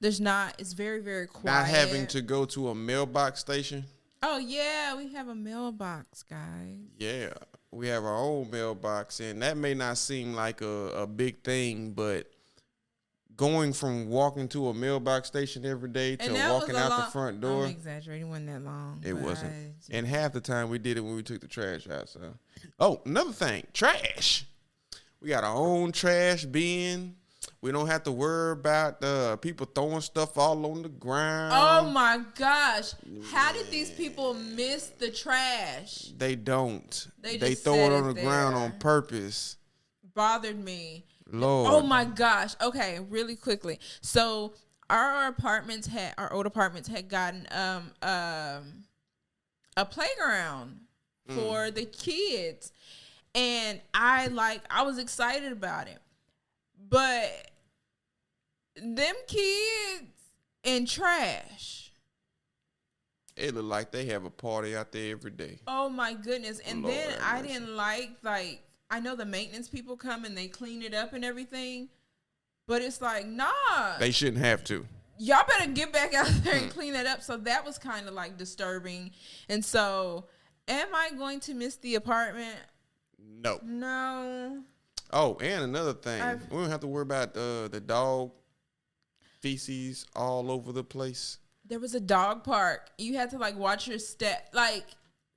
there's 0.00 0.20
not. 0.20 0.54
It's 0.58 0.72
very 0.72 1.00
very 1.00 1.26
quiet. 1.26 1.44
Not 1.44 1.66
having 1.66 2.06
to 2.08 2.22
go 2.22 2.44
to 2.46 2.68
a 2.68 2.74
mailbox 2.74 3.40
station. 3.40 3.84
Oh 4.22 4.38
yeah, 4.38 4.96
we 4.96 5.12
have 5.12 5.28
a 5.28 5.34
mailbox, 5.34 6.22
guys. 6.24 6.78
Yeah, 6.98 7.30
we 7.70 7.86
have 7.88 8.04
our 8.04 8.16
own 8.16 8.50
mailbox, 8.50 9.20
and 9.20 9.40
that 9.42 9.56
may 9.56 9.74
not 9.74 9.96
seem 9.98 10.34
like 10.34 10.60
a, 10.60 10.66
a 11.02 11.06
big 11.06 11.42
thing, 11.44 11.92
but 11.92 12.28
going 13.36 13.72
from 13.72 14.08
walking 14.08 14.48
to 14.48 14.68
a 14.68 14.74
mailbox 14.74 15.28
station 15.28 15.64
every 15.64 15.88
day 15.90 16.16
to 16.16 16.32
walking 16.52 16.74
out 16.74 16.90
long, 16.90 17.00
the 17.04 17.10
front 17.12 17.40
door, 17.40 17.64
I'm 17.66 17.70
exaggerating. 17.70 18.26
It 18.26 18.30
wasn't 18.30 18.46
that 18.48 18.64
long. 18.64 19.02
it 19.06 19.12
wasn't. 19.16 19.52
I- 19.52 19.72
And 19.96 20.06
half 20.06 20.32
the 20.32 20.40
time 20.40 20.68
we 20.70 20.78
did 20.78 20.96
it 20.96 21.00
when 21.02 21.14
we 21.14 21.22
took 21.22 21.40
the 21.40 21.46
trash 21.46 21.88
out. 21.88 22.08
So, 22.08 22.34
oh, 22.80 23.00
another 23.06 23.32
thing, 23.32 23.64
trash. 23.72 24.44
We 25.20 25.28
got 25.28 25.44
our 25.44 25.54
own 25.56 25.92
trash 25.92 26.44
bin. 26.44 27.14
We 27.60 27.72
don't 27.72 27.86
have 27.88 28.04
to 28.04 28.12
worry 28.12 28.52
about 28.52 29.02
uh, 29.02 29.36
people 29.36 29.66
throwing 29.66 30.00
stuff 30.00 30.38
all 30.38 30.64
on 30.66 30.82
the 30.82 30.88
ground. 30.88 31.52
Oh 31.54 31.90
my 31.90 32.20
gosh! 32.36 32.92
How 33.30 33.52
did 33.52 33.70
these 33.70 33.90
people 33.90 34.34
miss 34.34 34.86
the 34.88 35.10
trash? 35.10 36.12
They 36.16 36.36
don't. 36.36 37.08
They 37.20 37.36
They, 37.36 37.50
just 37.50 37.64
throw 37.64 37.74
it 37.74 37.86
it 37.86 37.92
on 37.92 38.14
the 38.14 38.20
ground 38.22 38.54
on 38.56 38.78
purpose. 38.78 39.56
Bothered 40.14 40.58
me. 40.62 41.04
Lord. 41.30 41.72
Oh 41.72 41.80
my 41.86 42.04
gosh. 42.04 42.54
Okay, 42.60 43.00
really 43.08 43.36
quickly. 43.36 43.78
So 44.00 44.54
our 44.88 45.26
apartments 45.26 45.86
had 45.86 46.14
our 46.16 46.32
old 46.32 46.46
apartments 46.46 46.88
had 46.88 47.08
gotten 47.08 47.46
um 47.50 47.90
um 48.02 48.84
a 49.76 49.84
playground 49.84 50.80
Mm. 51.28 51.34
for 51.34 51.70
the 51.70 51.84
kids. 51.84 52.72
And 53.34 53.82
I 53.92 54.28
like 54.28 54.62
I 54.70 54.82
was 54.82 54.96
excited 54.96 55.52
about 55.52 55.86
it. 55.86 55.98
But 56.88 57.50
them 58.76 59.14
kids 59.26 60.04
and 60.64 60.86
trash. 60.88 61.92
It 63.36 63.54
look 63.54 63.64
like 63.66 63.92
they 63.92 64.06
have 64.06 64.24
a 64.24 64.30
party 64.30 64.76
out 64.76 64.90
there 64.92 65.12
every 65.12 65.30
day. 65.30 65.60
Oh 65.66 65.88
my 65.88 66.14
goodness. 66.14 66.58
And 66.60 66.82
Lord 66.82 66.94
then 66.94 67.18
I 67.22 67.40
mercy. 67.40 67.52
didn't 67.52 67.76
like 67.76 68.10
like 68.22 68.62
I 68.90 69.00
know 69.00 69.14
the 69.14 69.26
maintenance 69.26 69.68
people 69.68 69.96
come 69.96 70.24
and 70.24 70.36
they 70.36 70.48
clean 70.48 70.82
it 70.82 70.94
up 70.94 71.12
and 71.12 71.24
everything. 71.24 71.88
But 72.66 72.82
it's 72.82 73.00
like, 73.00 73.26
nah. 73.26 73.46
They 73.98 74.10
shouldn't 74.10 74.44
have 74.44 74.62
to. 74.64 74.86
y'all 75.18 75.44
better 75.46 75.70
get 75.70 75.92
back 75.92 76.14
out 76.14 76.26
there 76.42 76.56
Hmm. 76.58 76.64
and 76.64 76.72
clean 76.72 76.94
it 76.94 77.06
up. 77.06 77.22
So 77.22 77.36
that 77.38 77.64
was 77.64 77.78
kind 77.78 78.08
of 78.08 78.14
like 78.14 78.36
disturbing. 78.36 79.10
And 79.48 79.64
so, 79.64 80.26
am 80.66 80.88
I 80.94 81.10
going 81.16 81.40
to 81.40 81.54
miss 81.54 81.76
the 81.76 81.94
apartment? 81.94 82.56
No. 83.18 83.60
No. 83.64 84.62
Oh, 85.12 85.36
and 85.40 85.64
another 85.64 85.94
thing, 85.94 86.20
I've- 86.20 86.44
we 86.50 86.58
don't 86.60 86.70
have 86.70 86.80
to 86.80 86.86
worry 86.86 87.02
about 87.02 87.36
uh, 87.36 87.68
the 87.68 87.80
dog 87.80 88.32
feces 89.40 90.06
all 90.14 90.50
over 90.50 90.72
the 90.72 90.84
place. 90.84 91.38
There 91.64 91.78
was 91.78 91.94
a 91.94 92.00
dog 92.00 92.44
park. 92.44 92.90
You 92.98 93.16
had 93.16 93.30
to 93.30 93.38
like 93.38 93.56
watch 93.56 93.86
your 93.86 93.98
step. 93.98 94.48
Like, 94.52 94.84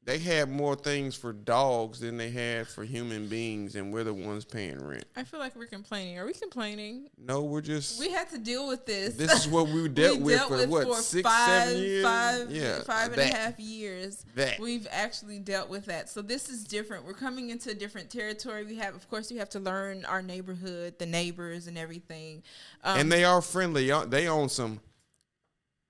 They 0.04 0.18
had 0.18 0.50
more 0.50 0.76
things 0.76 1.16
for 1.16 1.32
dogs 1.32 2.00
than 2.00 2.18
they 2.18 2.32
had 2.32 2.68
for 2.68 2.84
human 2.84 3.28
beings, 3.28 3.76
and 3.76 3.94
we're 3.94 4.04
the 4.04 4.14
ones 4.16 4.44
paying 4.46 4.84
rent. 4.84 5.06
I 5.16 5.24
feel 5.24 5.40
like 5.40 5.56
we're 5.56 5.68
complaining. 5.68 6.18
Are 6.18 6.26
we 6.26 6.34
complaining? 6.34 7.08
No, 7.20 7.44
we're 7.44 7.62
just. 7.62 8.00
We 8.00 8.10
had 8.10 8.28
to 8.32 8.40
deal 8.40 8.68
with 8.68 8.88
this. 8.88 9.14
this 9.16 9.32
is 9.32 9.48
what 9.48 9.68
we 9.68 9.88
dealt 9.90 10.18
We 10.18 10.24
with 10.24 10.36
dealt 10.38 10.50
for 10.50 10.58
with 10.58 10.70
what 10.72 10.88
for 10.88 10.96
six, 10.96 11.22
five- 11.30 11.68
seven 11.68 11.84
years. 11.84 12.04
five- 12.04 12.50
yeah, 12.52 12.82
five 12.82 13.12
and 13.14 13.22
a 13.22 13.26
that. 13.26 13.34
half 13.36 13.60
years. 13.60 14.26
That. 14.34 14.60
We've 14.60 14.88
actually 14.90 15.38
dealt 15.38 15.70
with 15.70 15.86
that. 15.86 16.10
So 16.10 16.24
this 16.24 16.50
is 16.50 16.64
different. 16.64 17.06
We're 17.06 17.14
coming 17.14 17.52
into 17.52 17.70
a 17.70 17.76
different 17.76 18.10
territory. 18.10 18.64
We 18.66 18.78
have, 18.78 18.96
of 18.96 19.08
course, 19.08 19.32
we 19.32 19.38
have 19.38 19.50
to 19.52 19.60
learn 19.60 20.04
our 20.06 20.24
neighborhood, 20.24 20.98
the 20.98 21.06
neighbors, 21.06 21.68
and 21.68 21.78
everything. 21.78 22.42
Um, 22.84 23.00
and 23.02 23.12
they 23.12 23.24
are 23.24 23.40
friendly. 23.44 23.92
They 24.08 24.28
own 24.28 24.50
some. 24.50 24.80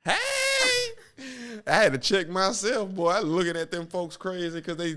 Hey, 0.03 0.17
I 1.67 1.73
had 1.73 1.93
to 1.93 1.97
check 1.99 2.27
myself, 2.29 2.89
boy. 2.93 3.09
I 3.09 3.19
looking 3.19 3.55
at 3.55 3.71
them 3.71 3.87
folks 3.87 4.17
crazy 4.17 4.59
because 4.59 4.77
they 4.77 4.95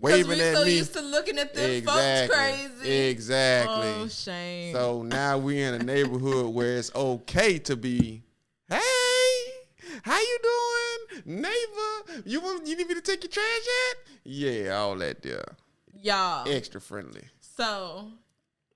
waving 0.00 0.38
we're 0.38 0.50
at 0.50 0.56
so 0.56 0.64
me. 0.64 0.76
used 0.76 0.92
to 0.94 1.00
looking 1.02 1.38
at 1.38 1.54
them 1.54 1.70
exactly. 1.70 2.36
folks 2.36 2.78
crazy. 2.80 2.92
Exactly. 2.92 3.88
Oh 3.88 4.08
shame. 4.08 4.74
So 4.74 5.02
now 5.02 5.38
we 5.38 5.62
in 5.62 5.74
a 5.74 5.78
neighborhood 5.78 6.52
where 6.54 6.76
it's 6.76 6.94
okay 6.94 7.58
to 7.60 7.76
be, 7.76 8.22
hey, 8.68 8.80
how 10.02 10.18
you 10.18 10.38
doing, 10.42 11.42
neighbor? 11.42 12.22
You 12.24 12.40
want 12.40 12.66
you 12.66 12.76
need 12.76 12.88
me 12.88 12.94
to 12.94 13.00
take 13.00 13.22
your 13.22 13.30
trash 13.30 13.44
yet? 13.44 13.96
Yeah, 14.24 14.76
all 14.76 14.96
that 14.96 15.22
there, 15.22 15.44
y'all. 15.94 16.48
extra 16.48 16.80
friendly. 16.80 17.24
So 17.40 18.08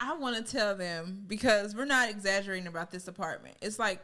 I 0.00 0.14
want 0.16 0.36
to 0.36 0.52
tell 0.52 0.76
them 0.76 1.24
because 1.26 1.74
we're 1.74 1.84
not 1.84 2.10
exaggerating 2.10 2.66
about 2.66 2.90
this 2.90 3.08
apartment. 3.08 3.56
It's 3.62 3.78
like 3.78 4.00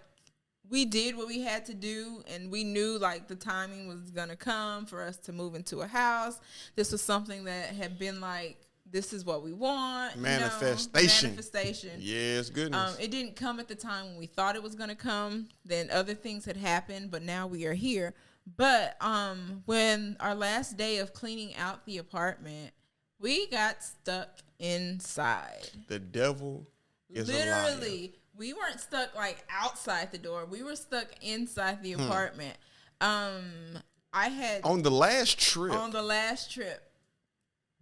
we 0.69 0.85
did 0.85 1.17
what 1.17 1.27
we 1.27 1.41
had 1.41 1.67
to 1.67 1.75
do 1.75 2.23
and 2.33 2.51
we 2.51 2.65
knew 2.65 2.99
like 2.99 3.29
the 3.29 3.35
timing 3.37 3.89
was 3.89 4.11
going 4.11 4.29
to 4.29 4.37
come 4.37 4.87
for 4.87 5.03
us 5.03 5.17
to 5.19 5.33
move 5.33 5.55
into 5.55 5.81
a 5.81 5.87
house. 5.87 6.41
This 6.77 6.93
was 6.93 7.03
something 7.03 7.45
that 7.45 7.71
had 7.75 7.99
been 7.99 8.21
like 8.21 8.67
this 8.93 9.13
is 9.13 9.25
what 9.25 9.43
we 9.43 9.53
want. 9.53 10.17
you 10.17 10.23
know, 10.23 10.29
Manifestation. 10.29 11.31
manifestation. 11.31 11.91
Yes, 11.99 12.51
goodness. 12.51 12.95
Um, 12.95 13.01
it 13.01 13.11
didn't 13.11 13.37
come 13.37 13.61
at 13.61 13.69
the 13.69 13.75
time 13.75 14.07
when 14.07 14.19
we 14.19 14.27
thought 14.27 14.57
it 14.57 14.63
was 14.63 14.75
going 14.75 14.89
to 14.89 14.97
come. 14.97 15.49
Then 15.65 15.91
other 15.91 16.15
things 16.15 16.45
had 16.45 16.57
happened, 16.57 17.11
but 17.11 17.23
now 17.23 17.47
we 17.47 17.67
are 17.67 17.75
here. 17.75 18.15
But 18.57 18.97
um, 19.01 19.63
when 19.67 20.17
our 20.19 20.35
last 20.35 20.77
day 20.77 20.99
of 20.99 21.13
cleaning 21.13 21.55
out 21.57 21.87
the 21.87 21.99
apartment, 21.99 22.73
we 23.21 23.47
got 23.47 23.83
stuck 23.83 24.39
inside. 24.59 25.69
the 25.89 25.99
devil 25.99 26.67
is 27.09 27.29
a 27.29 27.33
liar. 27.33 27.65
Literally, 27.71 28.15
we 28.37 28.53
weren't 28.53 28.81
stuck 28.81 29.15
like 29.15 29.45
outside 29.51 30.13
the 30.13 30.19
door. 30.19 30.47
We 30.47 30.63
were 30.63 30.77
stuck 30.77 31.09
inside 31.21 31.83
the 31.83 31.93
Hmm. 31.93 32.03
apartment. 32.03 32.57
Um, 33.01 33.79
I 34.13 34.29
had 34.29 34.63
On 34.65 34.83
the 34.83 34.91
last 34.91 35.39
trip, 35.39 35.73
on 35.73 35.91
the 35.91 36.03
last 36.03 36.51
trip. 36.51 36.93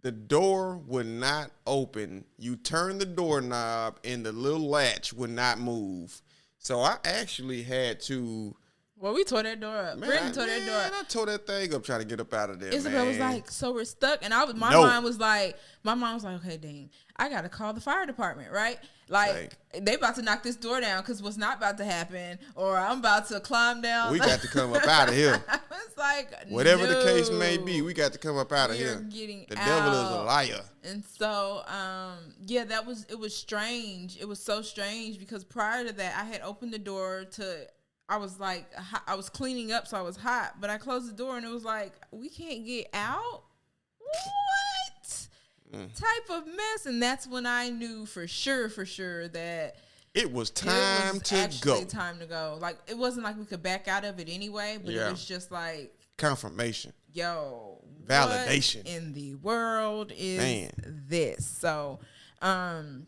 the 0.01 0.11
door 0.11 0.77
would 0.77 1.07
not 1.07 1.51
open. 1.67 2.25
You 2.37 2.55
turn 2.55 2.99
the 2.99 3.05
doorknob, 3.05 3.99
and 4.03 4.25
the 4.25 4.31
little 4.31 4.69
latch 4.69 5.11
would 5.13 5.29
not 5.31 5.59
move. 5.59 6.21
So 6.57 6.79
I 6.81 6.97
actually 7.03 7.63
had 7.63 7.99
to. 8.01 8.55
Well, 8.95 9.13
we 9.13 9.23
tore 9.23 9.43
that 9.43 9.59
door 9.61 9.77
up. 9.77 9.97
Man, 9.97 10.09
Brittany 10.09 10.29
I, 10.29 10.33
tore 10.33 10.45
that 10.45 10.57
door 10.59 10.65
man, 10.75 10.93
up. 10.93 10.99
I 10.99 11.03
tore 11.05 11.25
that 11.27 11.47
thing 11.47 11.73
up 11.73 11.83
trying 11.85 11.99
to 11.99 12.05
get 12.05 12.19
up 12.19 12.33
out 12.33 12.49
of 12.49 12.59
there. 12.59 12.73
Isabel 12.73 13.05
was 13.07 13.17
like, 13.17 13.49
"So 13.49 13.71
we're 13.73 13.85
stuck," 13.85 14.19
and 14.23 14.33
I 14.33 14.43
was, 14.43 14.55
my 14.55 14.71
No. 14.71 14.83
mind 14.83 15.05
was 15.05 15.17
like, 15.19 15.57
my 15.83 15.93
mom 15.95 16.15
was 16.15 16.23
like, 16.25 16.35
"Okay, 16.45 16.57
Dean, 16.57 16.89
I 17.15 17.29
gotta 17.29 17.47
call 17.49 17.73
the 17.73 17.79
fire 17.81 18.05
department, 18.05 18.51
right? 18.51 18.77
Like, 19.09 19.57
they 19.73 19.95
about 19.95 20.15
to 20.15 20.21
knock 20.21 20.43
this 20.43 20.55
door 20.55 20.79
down 20.79 21.01
because 21.01 21.23
what's 21.23 21.35
not 21.35 21.57
about 21.57 21.79
to 21.79 21.85
happen, 21.85 22.37
or 22.55 22.77
I'm 22.77 22.99
about 22.99 23.27
to 23.29 23.39
climb 23.39 23.81
down. 23.81 24.11
We 24.11 24.19
got 24.19 24.39
to 24.41 24.47
come 24.53 24.71
up 24.71 24.85
out 24.87 25.09
of 25.09 25.15
here. 25.15 25.43
I 25.47 25.59
was 25.71 25.97
like, 25.97 26.31
Whatever 26.49 26.85
the 26.85 27.01
case 27.03 27.31
may 27.31 27.57
be, 27.57 27.81
we 27.81 27.95
got 27.95 28.13
to 28.13 28.19
come 28.19 28.37
up 28.37 28.51
out 28.51 28.69
of 28.69 28.75
here. 28.75 28.97
getting 29.09 29.47
The 29.49 29.55
devil 29.55 29.93
is 29.93 30.11
a 30.11 30.23
liar. 30.23 30.61
And 30.83 31.03
so, 31.03 31.63
um, 31.67 32.35
yeah, 32.45 32.65
that 32.65 32.85
was 32.85 33.07
it 33.09 33.17
was 33.17 33.35
strange. 33.35 34.15
It 34.17 34.27
was 34.27 34.39
so 34.39 34.61
strange 34.61 35.17
because 35.17 35.43
prior 35.43 35.85
to 35.87 35.93
that, 35.93 36.15
I 36.15 36.25
had 36.25 36.41
opened 36.41 36.71
the 36.71 36.79
door 36.79 37.25
to. 37.31 37.67
I 38.07 38.17
was 38.17 38.39
like, 38.39 38.65
I 39.07 39.15
was 39.15 39.29
cleaning 39.29 39.71
up, 39.71 39.87
so 39.87 39.97
I 39.97 40.01
was 40.01 40.17
hot. 40.17 40.55
But 40.59 40.69
I 40.69 40.77
closed 40.77 41.09
the 41.09 41.13
door, 41.13 41.37
and 41.37 41.45
it 41.45 41.51
was 41.51 41.63
like, 41.63 41.93
we 42.11 42.29
can't 42.29 42.65
get 42.65 42.89
out. 42.93 43.43
What 43.99 44.15
Mm. 45.73 45.93
type 45.93 46.29
of 46.37 46.47
mess? 46.47 46.85
And 46.85 47.01
that's 47.01 47.27
when 47.27 47.45
I 47.45 47.69
knew 47.69 48.05
for 48.05 48.27
sure, 48.27 48.69
for 48.69 48.85
sure 48.85 49.27
that 49.29 49.75
It 50.13 50.31
was 50.31 50.49
it 50.49 50.55
time 50.55 51.13
was 51.15 51.29
to 51.29 51.61
go. 51.61 51.83
time 51.85 52.19
to 52.19 52.25
go. 52.25 52.57
Like 52.59 52.77
it 52.87 52.97
wasn't 52.97 53.23
like 53.25 53.37
we 53.37 53.45
could 53.45 53.61
back 53.61 53.87
out 53.87 54.03
of 54.05 54.19
it 54.19 54.27
anyway, 54.29 54.79
but 54.83 54.93
Yeah. 54.93 55.07
it 55.07 55.11
was 55.11 55.25
just 55.25 55.51
like 55.51 55.93
Confirmation. 56.17 56.93
yo 57.13 57.83
Validation. 58.05 58.85
in 58.85 59.13
the 59.13 59.35
world 59.35 60.11
is 60.15 60.37
Man. 60.39 60.71
this 61.07 61.45
so 61.45 61.99
Um, 62.41 63.05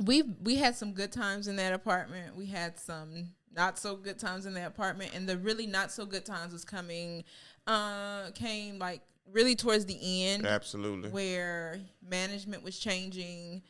we 0.00 0.22
we 0.22 0.56
had 0.56 0.74
some 0.76 0.92
good 0.94 1.12
times 1.12 1.46
in 1.46 1.56
that 1.56 1.72
apartment. 1.72 2.34
We 2.36 2.46
had 2.46 2.78
some 2.80 3.34
not 3.54 3.78
so 3.78 3.94
good 3.96 4.18
times 4.18 4.46
in 4.46 4.54
that 4.54 4.66
apartment, 4.66 5.12
and 5.14 5.28
the 5.28 5.36
really 5.38 5.66
not 5.66 5.92
so 5.92 6.06
good 6.06 6.24
times 6.24 6.52
was 6.54 6.64
coming, 6.64 7.22
uh, 7.66 8.30
came 8.34 8.78
like 8.78 9.02
really 9.30 9.54
towards 9.54 9.86
the 9.86 10.24
end. 10.24 10.46
Absolutely. 10.46 11.10
Where 11.10 11.80
management 12.06 12.62
was 12.62 12.78
changing, 12.78 13.62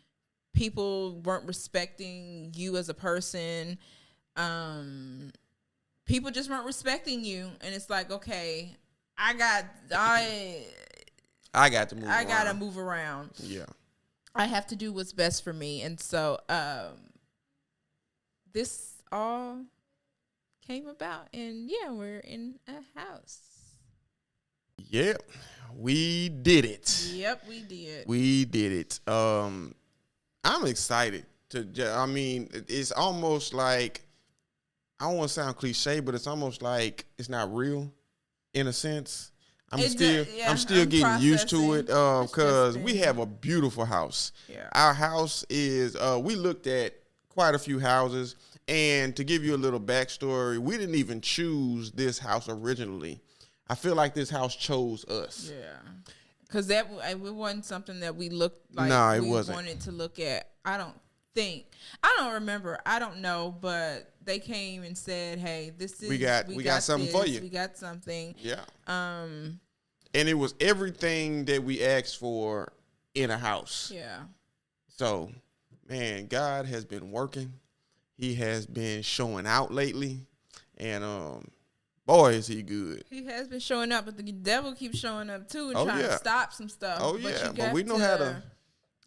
people 0.53 1.21
weren't 1.21 1.47
respecting 1.47 2.53
you 2.55 2.77
as 2.77 2.89
a 2.89 2.95
person. 2.95 3.79
Um, 4.37 5.33
people 6.07 6.31
just 6.31 6.51
weren't 6.51 6.67
respecting 6.67 7.25
you, 7.25 7.51
and 7.61 7.75
it's 7.75 7.91
like, 7.91 8.11
okay, 8.11 8.77
I 9.17 9.35
got 9.35 9.65
I 9.95 10.65
I 11.55 11.69
got 11.69 11.89
to 11.91 11.97
move. 11.97 12.09
I 12.09 12.25
gotta 12.25 12.55
move 12.55 12.79
around. 12.79 13.31
Yeah. 13.39 13.67
I 14.35 14.47
have 14.47 14.67
to 14.69 14.77
do 14.77 14.93
what's 14.93 15.13
best 15.13 15.45
for 15.45 15.53
me. 15.53 15.83
And 15.83 16.01
so 16.01 16.39
um 16.49 17.13
this 18.53 19.03
all 19.11 19.59
came 20.67 20.87
about 20.87 21.29
and 21.33 21.71
yeah, 21.71 21.91
we're 21.91 22.19
in 22.19 22.59
a 22.67 22.99
house. 22.99 23.41
Yep. 24.93 25.23
We 25.75 26.29
did 26.29 26.67
it. 26.67 27.11
Yep, 27.15 27.45
we 27.49 27.63
did. 27.63 28.07
We 28.07 28.45
did 28.45 28.73
it. 28.73 29.09
Um, 29.09 29.75
I'm 30.45 30.67
excited 30.67 31.25
to. 31.49 31.67
I 31.97 32.05
mean, 32.05 32.51
it's 32.69 32.93
almost 32.93 33.55
like 33.55 34.03
I 35.01 35.07
don't 35.07 35.17
want 35.17 35.29
to 35.29 35.35
sound 35.35 35.57
cliche, 35.57 36.01
but 36.01 36.15
it's 36.15 36.27
almost 36.27 36.61
like 36.61 37.07
it's 37.17 37.31
not 37.31 37.55
real, 37.55 37.91
in 38.53 38.67
a 38.67 38.73
sense. 38.73 39.31
I'm 39.71 39.79
It 39.79 39.93
still, 39.93 40.27
yeah, 40.37 40.51
I'm 40.51 40.59
still 40.59 40.83
I'm 40.83 40.89
getting 40.91 41.27
used 41.27 41.49
to 41.49 41.73
it 41.73 41.87
processing. 41.87 42.27
Because 42.27 42.75
just 42.75 42.85
we 42.85 42.99
have 42.99 43.17
a 43.17 43.25
beautiful 43.25 43.87
house. 43.87 44.33
Yeah. 44.47 44.69
Our 44.73 44.93
house 44.93 45.47
is. 45.49 45.97
Uh, 45.97 46.21
we 46.23 46.37
looked 46.37 46.67
at 46.67 46.93
quite 47.31 47.55
a 47.55 47.59
few 47.59 47.79
houses, 47.79 48.37
and 48.69 49.17
to 49.17 49.25
give 49.25 49.43
you 49.43 49.55
a 49.55 49.57
little 49.57 49.81
backstory, 49.81 50.59
we 50.59 50.77
didn't 50.77 50.97
even 50.97 51.23
choose 51.23 51.93
this 51.93 52.19
house 52.19 52.51
originally. 52.51 53.23
I 53.73 53.75
feel 53.75 53.95
like 53.95 54.13
this 54.13 54.29
house 54.29 54.55
chose 54.55 55.03
us. 55.07 55.51
Yeah. 55.51 55.77
Cause 56.51 56.67
that 56.67 56.87
it 57.09 57.19
wasn't 57.19 57.65
something 57.65 58.01
that 58.01 58.15
we 58.15 58.29
looked 58.29 58.77
like. 58.77 58.91
No, 58.91 59.09
it 59.13 59.23
we 59.23 59.31
wasn't. 59.31 59.57
Wanted 59.57 59.81
to 59.81 59.93
look 59.93 60.19
at. 60.19 60.51
I 60.63 60.77
don't 60.77 60.95
think. 61.35 61.65
I 62.03 62.15
don't 62.19 62.35
remember. 62.35 62.79
I 62.85 62.99
don't 62.99 63.23
know. 63.23 63.57
But 63.59 64.13
they 64.23 64.39
came 64.41 64.83
and 64.83 64.97
said, 64.97 65.39
"Hey, 65.39 65.73
this 65.75 66.03
is 66.03 66.11
We 66.11 66.19
got- 66.19 66.49
we 66.49 66.63
got 66.63 66.83
something 66.83 67.11
for 67.11 67.27
you." 67.27 67.41
We 67.41 67.49
got 67.49 67.79
something." 67.79 68.35
Yeah. 68.39 68.61
Um. 68.87 69.59
and 70.13 70.29
it 70.29 70.35
was 70.35 70.55
everything 70.61 71.47
that 71.47 71.65
we 71.65 71.83
asked 71.83 72.19
for 72.19 72.75
in 73.15 73.31
a 73.31 73.39
house. 73.39 73.91
Yeah. 73.95 74.19
So, 74.89 75.33
man, 75.89 76.27
God 76.27 76.67
has 76.67 76.85
been 76.85 77.11
working. 77.11 77.55
He 78.19 78.35
has 78.35 78.67
been 78.67 79.01
showing 79.01 79.47
out 79.47 79.73
lately, 79.73 80.27
and 80.77 81.03
um, 81.03 81.49
boy, 82.07 82.33
is 82.35 82.47
he 82.47 82.63
good. 82.63 83.05
He 83.11 83.25
has 83.27 83.49
been 83.49 83.61
showing 83.61 83.93
up, 83.93 84.05
but 84.07 84.17
the 84.17 84.23
devil 84.33 84.75
keeps 84.75 84.99
showing 84.99 85.31
up 85.31 85.49
too 85.49 85.69
and 85.69 85.77
Oh, 85.77 85.85
trying 85.85 86.01
yeah. 86.01 86.09
to 86.09 86.17
stop 86.19 86.53
some 86.53 86.69
stuff. 86.69 86.99
Oh, 87.01 87.15
But 87.15 87.33
yeah, 87.33 87.53
but 87.57 87.73
we 87.73 87.83
know 87.83 87.99
how 87.99 88.17
to- 88.17 88.43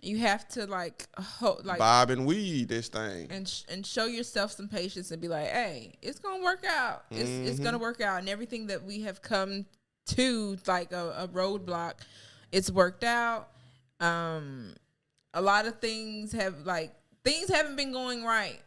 You 0.01 0.19
have 0.19 0.47
to 0.49 0.67
like, 0.67 1.07
ho- 1.17 1.59
like, 1.63 1.79
Bob 1.79 2.11
and 2.11 2.27
weed 2.27 2.67
this 2.69 2.89
thing. 2.89 3.27
and 3.31 3.47
sh- 3.49 3.63
and 3.69 3.83
show 3.85 4.05
yourself 4.05 4.51
some 4.51 4.67
patience 4.67 5.09
and 5.09 5.19
be 5.19 5.27
like, 5.27 5.47
hey, 5.47 5.95
it's 6.03 6.19
gonna 6.19 6.43
work 6.43 6.63
out. 6.63 7.05
It's 7.09 7.21
it's 7.21 7.29
Mm-hmm. 7.55 7.63
gonna 7.63 7.79
work 7.79 8.01
out, 8.01 8.19
and 8.19 8.29
everything 8.29 8.67
that 8.67 8.83
we 8.83 9.01
have 9.01 9.23
come 9.23 9.65
to 10.09 10.57
like 10.67 10.91
a, 10.91 11.09
a 11.23 11.27
roadblock, 11.29 11.93
it's 12.51 12.69
worked 12.69 13.03
out. 13.03 13.49
Um, 13.99 14.75
a 15.33 15.41
lot 15.41 15.65
of 15.65 15.79
things 15.79 16.31
have 16.33 16.65
like 16.67 16.93
things 17.23 17.49
haven't 17.49 17.75
been 17.75 17.91
going 17.91 18.23
right. 18.23 18.59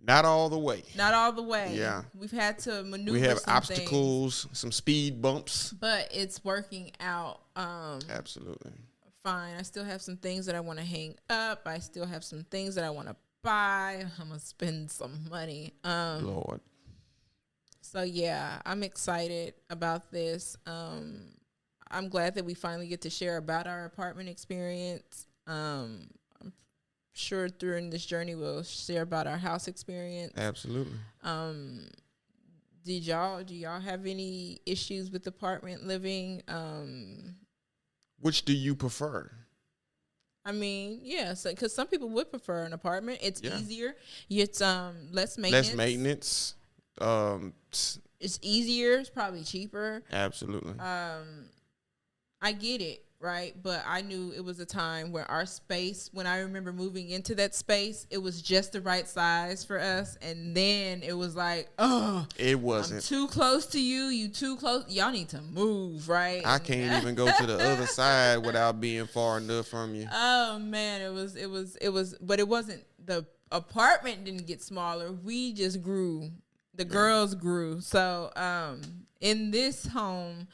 Not 0.00 0.24
all 0.24 0.48
the 0.48 0.58
way. 0.58 0.84
Not 0.96 1.12
all 1.12 1.32
the 1.32 1.42
way. 1.42 1.74
Yeah. 1.74 2.02
we've 2.16 2.30
had 2.30 2.58
to 2.60 2.82
maneuver. 2.84 3.12
We 3.18 3.20
have 3.22 3.38
some 3.40 3.62
things. 3.62 3.70
obstacles, 3.70 4.46
some 4.52 4.70
speed 4.72 5.20
bumps. 5.20 5.72
but 5.72 6.08
it's 6.12 6.44
working 6.44 6.92
out 7.00 7.40
um 7.56 7.98
Absolutely. 8.08 8.70
fine 9.24 9.56
i 9.58 9.62
still 9.62 9.84
have 9.84 10.00
some 10.00 10.16
things 10.16 10.46
that 10.46 10.54
i 10.54 10.60
want 10.60 10.78
to 10.78 10.84
hang 10.84 11.16
up 11.28 11.62
i 11.66 11.78
still 11.80 12.06
have 12.06 12.22
some 12.22 12.44
things 12.44 12.76
that 12.76 12.84
i 12.84 12.90
want 12.90 13.08
to 13.08 13.16
buy 13.42 14.04
i'm 14.20 14.28
gonna 14.28 14.38
spend 14.38 14.88
some 14.90 15.12
money 15.28 15.72
um 15.82 16.24
Lord. 16.24 16.60
so 17.80 18.02
yeah 18.02 18.60
i'm 18.64 18.84
excited 18.84 19.54
about 19.70 20.12
this 20.12 20.56
um 20.66 21.18
i'm 21.90 22.08
glad 22.08 22.36
that 22.36 22.44
we 22.44 22.54
finally 22.54 22.86
get 22.86 23.00
to 23.02 23.10
share 23.10 23.36
about 23.38 23.66
our 23.66 23.84
apartment 23.86 24.28
experience 24.28 25.26
um 25.48 26.06
sure 27.18 27.48
during 27.48 27.90
this 27.90 28.06
journey 28.06 28.34
we'll 28.34 28.62
share 28.62 29.02
about 29.02 29.26
our 29.26 29.36
house 29.38 29.68
experience 29.68 30.32
Absolutely. 30.36 30.96
um 31.22 31.88
did 32.84 33.02
y'all 33.04 33.42
do 33.42 33.54
y'all 33.54 33.80
have 33.80 34.06
any 34.06 34.60
issues 34.64 35.10
with 35.10 35.26
apartment 35.26 35.86
living 35.86 36.42
um 36.48 37.34
Which 38.20 38.44
do 38.44 38.52
you 38.52 38.74
prefer? 38.74 39.30
I 40.44 40.52
mean, 40.52 41.00
yeah, 41.02 41.34
so 41.34 41.50
because 41.50 41.74
some 41.74 41.88
people 41.88 42.08
would 42.10 42.30
prefer 42.30 42.62
an 42.64 42.72
apartment. 42.72 43.18
It's 43.22 43.42
Yeah. 43.42 43.58
easier. 43.58 43.94
It's 44.30 44.62
um 44.62 45.08
less 45.12 45.36
maintenance. 45.36 45.68
Less 45.68 45.76
maintenance. 45.76 46.54
Um, 47.00 47.52
It's 48.20 48.38
easier. 48.40 48.94
It's 48.98 49.10
probably 49.10 49.44
cheaper. 49.44 50.02
absolutely. 50.10 50.78
Um, 50.80 51.50
I 52.40 52.52
get 52.52 52.80
it, 52.80 53.04
right? 53.20 53.54
But 53.62 53.82
I 53.86 54.00
knew 54.02 54.32
it 54.36 54.44
was 54.44 54.60
a 54.60 54.66
time 54.66 55.12
where 55.12 55.28
our 55.30 55.46
space. 55.46 56.10
When 56.12 56.26
I 56.26 56.40
remember 56.40 56.72
moving 56.72 57.10
into 57.10 57.34
that 57.36 57.54
space, 57.54 58.06
it 58.10 58.18
was 58.18 58.40
just 58.42 58.72
the 58.72 58.80
right 58.80 59.06
size 59.08 59.64
for 59.64 59.78
us, 59.78 60.16
and 60.22 60.56
then 60.56 61.02
it 61.02 61.12
was 61.14 61.34
like, 61.36 61.68
oh, 61.78 62.26
it 62.38 62.56
I'm 62.56 62.62
wasn't. 62.62 63.04
too 63.04 63.26
close 63.28 63.66
to 63.68 63.80
you. 63.80 64.04
You 64.04 64.28
too 64.28 64.56
close. 64.56 64.84
Y'all 64.88 65.10
need 65.10 65.28
to 65.30 65.40
move, 65.40 66.08
right? 66.08 66.42
I 66.46 66.58
can't 66.58 67.02
even 67.02 67.14
go 67.14 67.30
to 67.30 67.46
the 67.46 67.58
other 67.58 67.86
side 67.98 68.44
without 68.44 68.80
being 68.80 69.06
far 69.06 69.38
enough 69.38 69.66
from 69.68 69.94
you. 69.94 70.08
Oh 70.12 70.58
man, 70.58 71.00
it 71.00 71.12
was 71.12 71.36
it 71.36 71.46
was 71.50 71.76
it 71.76 71.90
was 71.90 72.16
but 72.20 72.38
it 72.38 72.48
wasn't 72.48 72.84
the 73.04 73.26
apartment 73.50 74.24
didn't 74.24 74.46
get 74.46 74.62
smaller. 74.62 75.12
We 75.12 75.52
just 75.52 75.82
grew. 75.82 76.30
The 76.74 76.84
girls 76.84 77.34
grew. 77.34 77.80
So 77.80 78.30
um 78.36 78.82
in 79.20 79.50
this 79.50 79.86
home 79.86 80.46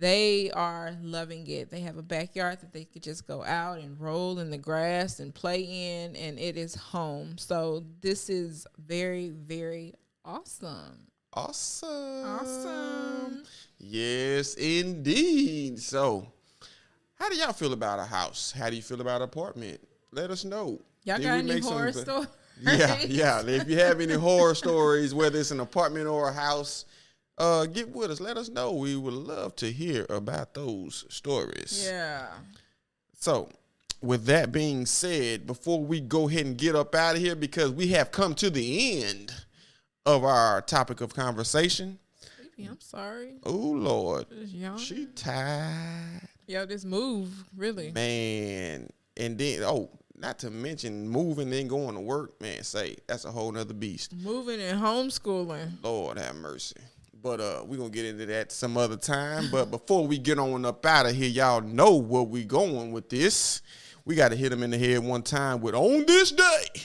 they 0.00 0.50
are 0.50 0.96
loving 1.02 1.46
it. 1.46 1.70
They 1.70 1.80
have 1.80 1.98
a 1.98 2.02
backyard 2.02 2.60
that 2.60 2.72
they 2.72 2.84
could 2.84 3.02
just 3.02 3.26
go 3.26 3.44
out 3.44 3.78
and 3.78 4.00
roll 4.00 4.38
in 4.38 4.50
the 4.50 4.58
grass 4.58 5.20
and 5.20 5.34
play 5.34 5.60
in 5.60 6.16
and 6.16 6.38
it 6.38 6.56
is 6.56 6.74
home. 6.74 7.38
So 7.38 7.84
this 8.00 8.28
is 8.28 8.66
very 8.78 9.28
very 9.28 9.94
awesome. 10.24 11.06
Awesome. 11.32 12.26
Awesome. 12.26 13.44
Yes, 13.78 14.54
indeed. 14.54 15.78
So, 15.78 16.26
how 17.14 17.28
do 17.28 17.36
y'all 17.36 17.52
feel 17.52 17.72
about 17.72 18.00
a 18.00 18.04
house? 18.04 18.52
How 18.56 18.68
do 18.68 18.76
you 18.76 18.82
feel 18.82 19.00
about 19.00 19.16
an 19.16 19.28
apartment? 19.28 19.80
Let 20.10 20.30
us 20.30 20.44
know. 20.44 20.80
Y'all 21.04 21.18
Did 21.18 21.24
got 21.24 21.38
any 21.38 21.60
horror 21.60 21.92
stories? 21.92 22.26
Yeah, 22.60 22.98
yeah. 23.06 23.42
If 23.46 23.68
you 23.68 23.78
have 23.78 24.00
any 24.00 24.14
horror 24.14 24.54
stories, 24.54 25.14
whether 25.14 25.38
it's 25.38 25.50
an 25.50 25.60
apartment 25.60 26.06
or 26.06 26.28
a 26.28 26.32
house, 26.32 26.84
uh, 27.40 27.66
get 27.66 27.88
with 27.90 28.10
us. 28.10 28.20
Let 28.20 28.36
us 28.36 28.48
know. 28.48 28.72
We 28.72 28.94
would 28.96 29.14
love 29.14 29.56
to 29.56 29.72
hear 29.72 30.06
about 30.10 30.54
those 30.54 31.04
stories. 31.08 31.88
Yeah. 31.90 32.28
So, 33.18 33.48
with 34.02 34.24
that 34.26 34.52
being 34.52 34.86
said, 34.86 35.46
before 35.46 35.82
we 35.82 36.00
go 36.00 36.28
ahead 36.28 36.46
and 36.46 36.56
get 36.56 36.76
up 36.76 36.94
out 36.94 37.16
of 37.16 37.20
here, 37.20 37.34
because 37.34 37.70
we 37.72 37.88
have 37.88 38.10
come 38.12 38.34
to 38.36 38.50
the 38.50 39.02
end 39.02 39.32
of 40.06 40.24
our 40.24 40.60
topic 40.62 41.00
of 41.00 41.14
conversation. 41.14 41.98
Sleepy, 42.36 42.66
I'm 42.70 42.80
sorry. 42.80 43.34
Oh 43.44 43.50
Lord, 43.56 44.26
she 44.78 45.06
tired, 45.06 46.22
Yo, 46.46 46.66
this 46.66 46.84
move, 46.84 47.30
really. 47.56 47.90
man. 47.92 48.88
And 49.16 49.36
then, 49.36 49.62
oh, 49.64 49.90
not 50.16 50.38
to 50.40 50.50
mention 50.50 51.08
moving, 51.08 51.50
then 51.50 51.68
going 51.68 51.94
to 51.94 52.00
work, 52.00 52.40
man. 52.40 52.62
Say 52.62 52.96
that's 53.06 53.24
a 53.24 53.30
whole 53.30 53.52
nother 53.52 53.74
beast. 53.74 54.14
Moving 54.22 54.60
and 54.60 54.80
homeschooling. 54.80 55.82
Lord 55.82 56.18
have 56.18 56.36
mercy. 56.36 56.76
But 57.22 57.40
uh, 57.40 57.64
we're 57.66 57.76
gonna 57.76 57.90
get 57.90 58.06
into 58.06 58.24
that 58.26 58.50
some 58.50 58.78
other 58.78 58.96
time. 58.96 59.48
But 59.52 59.70
before 59.70 60.06
we 60.06 60.16
get 60.16 60.38
on 60.38 60.64
up 60.64 60.86
out 60.86 61.04
of 61.06 61.14
here, 61.14 61.28
y'all 61.28 61.60
know 61.60 61.96
where 61.96 62.22
we 62.22 62.44
going 62.44 62.92
with 62.92 63.10
this. 63.10 63.60
We 64.06 64.14
gotta 64.14 64.36
hit 64.36 64.48
them 64.48 64.62
in 64.62 64.70
the 64.70 64.78
head 64.78 65.00
one 65.00 65.22
time 65.22 65.60
with 65.60 65.74
on 65.74 66.06
this 66.06 66.32
day 66.32 66.82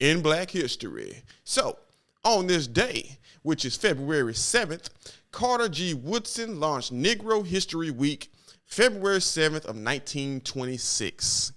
in 0.00 0.22
black 0.22 0.50
history. 0.50 1.22
So, 1.44 1.78
on 2.24 2.46
this 2.46 2.66
day, 2.66 3.18
which 3.42 3.64
is 3.64 3.76
February 3.76 4.32
7th, 4.32 4.88
Carter 5.32 5.68
G. 5.68 5.92
Woodson 5.92 6.58
launched 6.58 6.92
Negro 6.92 7.44
History 7.46 7.90
Week, 7.90 8.30
February 8.64 9.18
7th 9.18 9.64
of 9.66 9.76
1926. 9.76 11.52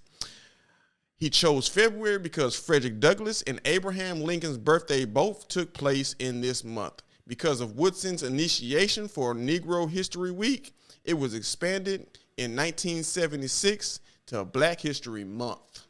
He 1.16 1.30
chose 1.30 1.66
February 1.66 2.18
because 2.18 2.54
Frederick 2.54 3.00
Douglass 3.00 3.40
and 3.42 3.58
Abraham 3.64 4.20
Lincoln's 4.20 4.58
birthday 4.58 5.06
both 5.06 5.48
took 5.48 5.72
place 5.72 6.14
in 6.18 6.42
this 6.42 6.62
month. 6.62 7.02
Because 7.26 7.60
of 7.60 7.76
Woodson's 7.76 8.22
initiation 8.22 9.08
for 9.08 9.34
Negro 9.34 9.90
History 9.90 10.30
Week, 10.30 10.74
it 11.04 11.14
was 11.14 11.34
expanded 11.34 12.06
in 12.36 12.54
1976 12.54 14.00
to 14.26 14.44
Black 14.44 14.80
History 14.80 15.24
Month, 15.24 15.86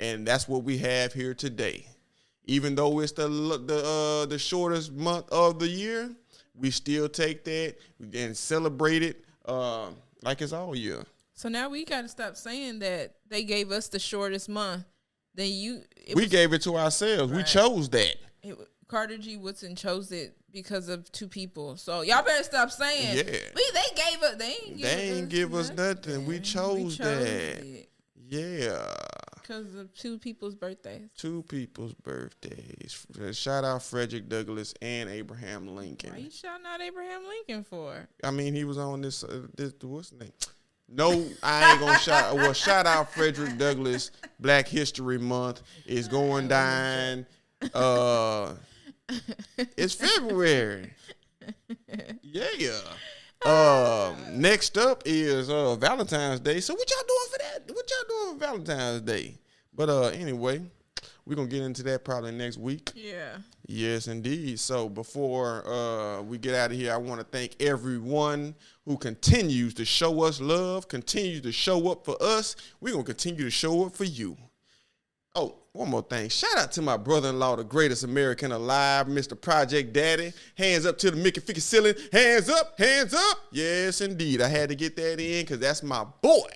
and 0.00 0.26
that's 0.26 0.48
what 0.48 0.64
we 0.64 0.78
have 0.78 1.12
here 1.12 1.34
today. 1.34 1.86
Even 2.44 2.74
though 2.74 3.00
it's 3.00 3.12
the 3.12 3.28
the 3.28 4.22
uh, 4.22 4.26
the 4.26 4.38
shortest 4.38 4.92
month 4.92 5.28
of 5.30 5.58
the 5.58 5.68
year, 5.68 6.10
we 6.54 6.70
still 6.70 7.08
take 7.08 7.44
that 7.44 7.76
and 8.14 8.36
celebrate 8.36 9.02
it 9.02 9.24
uh, 9.46 9.88
like 10.22 10.40
it's 10.42 10.52
all 10.52 10.74
year. 10.74 11.04
So 11.34 11.48
now 11.48 11.68
we 11.68 11.84
got 11.84 12.02
to 12.02 12.08
stop 12.08 12.36
saying 12.36 12.80
that 12.80 13.14
they 13.28 13.44
gave 13.44 13.70
us 13.70 13.88
the 13.88 13.98
shortest 13.98 14.48
month. 14.48 14.84
Then 15.34 15.50
you, 15.50 15.82
we 16.14 16.22
was, 16.22 16.30
gave 16.30 16.52
it 16.52 16.62
to 16.62 16.76
ourselves. 16.76 17.32
Right. 17.32 17.38
We 17.38 17.44
chose 17.44 17.88
that. 17.90 18.16
It, 18.42 18.56
Carter 18.86 19.16
G. 19.16 19.38
Woodson 19.38 19.74
chose 19.74 20.12
it 20.12 20.36
because 20.52 20.88
of 20.88 21.10
two 21.12 21.28
people. 21.28 21.76
So 21.76 22.02
y'all 22.02 22.22
better 22.22 22.42
stop 22.44 22.70
saying. 22.70 23.16
Yeah. 23.16 23.38
We 23.54 23.70
they 23.72 24.02
gave 24.02 24.22
us. 24.22 24.34
They 24.36 24.44
ain't 24.46 24.76
give, 24.76 24.82
they 24.82 25.02
ain't 25.10 25.24
us, 25.24 25.32
give 25.32 25.54
us 25.54 25.68
nothing. 25.70 26.12
nothing. 26.12 26.26
We 26.26 26.40
chose, 26.40 26.76
we 26.76 26.82
chose 26.82 26.98
that. 26.98 27.64
It. 27.64 27.88
Yeah. 28.28 28.94
Because 29.40 29.74
of 29.74 29.92
two 29.92 30.18
people's 30.18 30.54
birthdays. 30.54 31.10
Two 31.18 31.42
people's 31.42 31.94
birthdays. 31.94 33.04
Shout 33.32 33.64
out 33.64 33.82
Frederick 33.82 34.28
Douglass 34.28 34.72
and 34.80 35.10
Abraham 35.10 35.74
Lincoln. 35.74 36.12
Why 36.12 36.18
you 36.18 36.30
shouting 36.30 36.64
out 36.64 36.80
Abraham 36.80 37.22
Lincoln 37.26 37.64
for? 37.64 38.08
I 38.22 38.30
mean, 38.30 38.54
he 38.54 38.64
was 38.64 38.78
on 38.78 39.02
this. 39.02 39.24
Uh, 39.24 39.42
this 39.56 39.74
what's 39.82 40.10
the 40.10 40.24
name? 40.24 40.32
No, 40.88 41.26
I 41.42 41.72
ain't 41.72 41.80
gonna 41.80 41.98
shout. 41.98 42.34
Well, 42.34 42.52
shout 42.52 42.86
out 42.86 43.12
Frederick 43.12 43.58
Douglass. 43.58 44.10
Black 44.38 44.68
History 44.68 45.18
Month 45.18 45.62
is 45.86 46.06
going 46.06 46.48
down. 46.48 47.26
Uh, 47.74 48.54
it's 49.76 49.94
February. 49.94 50.92
Yeah. 52.22 52.46
Um, 53.44 54.40
next 54.40 54.78
up 54.78 55.02
is 55.04 55.50
uh 55.50 55.74
Valentine's 55.74 56.38
Day. 56.38 56.60
So 56.60 56.74
what 56.74 56.88
y'all 56.88 57.02
doing 57.08 57.28
for 57.32 57.38
that? 57.38 57.74
What 57.74 57.90
y'all 57.90 58.08
doing 58.26 58.38
for 58.38 58.46
Valentine's 58.46 59.00
Day? 59.00 59.36
But 59.74 59.88
uh 59.88 60.06
anyway, 60.10 60.62
we're 61.26 61.34
gonna 61.34 61.48
get 61.48 61.62
into 61.62 61.82
that 61.82 62.04
probably 62.04 62.30
next 62.30 62.56
week. 62.56 62.92
Yeah. 62.94 63.38
Yes, 63.66 64.06
indeed. 64.06 64.60
So 64.60 64.88
before 64.88 65.66
uh 65.66 66.22
we 66.22 66.38
get 66.38 66.54
out 66.54 66.70
of 66.70 66.76
here, 66.76 66.92
I 66.92 66.98
want 66.98 67.20
to 67.20 67.26
thank 67.26 67.60
everyone 67.60 68.54
who 68.84 68.96
continues 68.96 69.74
to 69.74 69.84
show 69.84 70.22
us 70.22 70.40
love, 70.40 70.86
continues 70.86 71.40
to 71.40 71.50
show 71.50 71.90
up 71.90 72.04
for 72.04 72.16
us. 72.22 72.54
We're 72.80 72.92
gonna 72.92 73.02
continue 73.02 73.42
to 73.42 73.50
show 73.50 73.86
up 73.86 73.96
for 73.96 74.04
you. 74.04 74.36
Oh, 75.34 75.54
one 75.72 75.88
more 75.88 76.02
thing. 76.02 76.28
Shout 76.28 76.58
out 76.58 76.72
to 76.72 76.82
my 76.82 76.98
brother-in-law, 76.98 77.56
the 77.56 77.64
greatest 77.64 78.04
American 78.04 78.52
alive, 78.52 79.06
Mr. 79.06 79.40
Project 79.40 79.94
Daddy. 79.94 80.34
Hands 80.58 80.84
up 80.84 80.98
to 80.98 81.10
the 81.10 81.16
Mickey 81.16 81.40
Ficky 81.40 81.62
ceiling. 81.62 81.94
Hands 82.12 82.46
up, 82.50 82.78
hands 82.78 83.14
up. 83.14 83.38
Yes, 83.50 84.02
indeed. 84.02 84.42
I 84.42 84.48
had 84.48 84.68
to 84.68 84.74
get 84.74 84.94
that 84.96 85.18
in 85.18 85.42
because 85.42 85.58
that's 85.58 85.82
my 85.82 86.04
boy. 86.20 86.50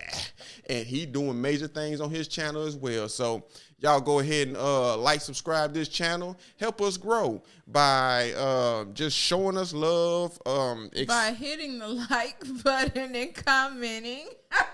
And 0.69 0.87
he 0.87 1.07
doing 1.07 1.41
major 1.41 1.69
things 1.69 2.03
on 2.03 2.11
his 2.11 2.29
channel 2.29 2.67
as 2.67 2.77
well. 2.77 3.09
So 3.09 3.45
y'all 3.79 4.03
go 4.03 4.19
ahead 4.19 4.49
and 4.49 4.59
uh, 4.59 4.99
like, 4.99 5.23
subscribe 5.23 5.73
this 5.73 5.89
channel. 5.89 6.37
Help 6.59 6.83
us 6.83 6.99
grow 6.99 7.43
by 7.67 8.33
uh, 8.33 8.85
just 8.93 9.17
showing 9.17 9.57
us 9.57 9.73
love. 9.73 10.39
Um, 10.45 10.91
ex- 10.95 11.07
by 11.07 11.33
hitting 11.33 11.79
the 11.79 11.89
like 12.11 12.45
button 12.63 13.17
and 13.17 13.35
commenting. 13.35 14.29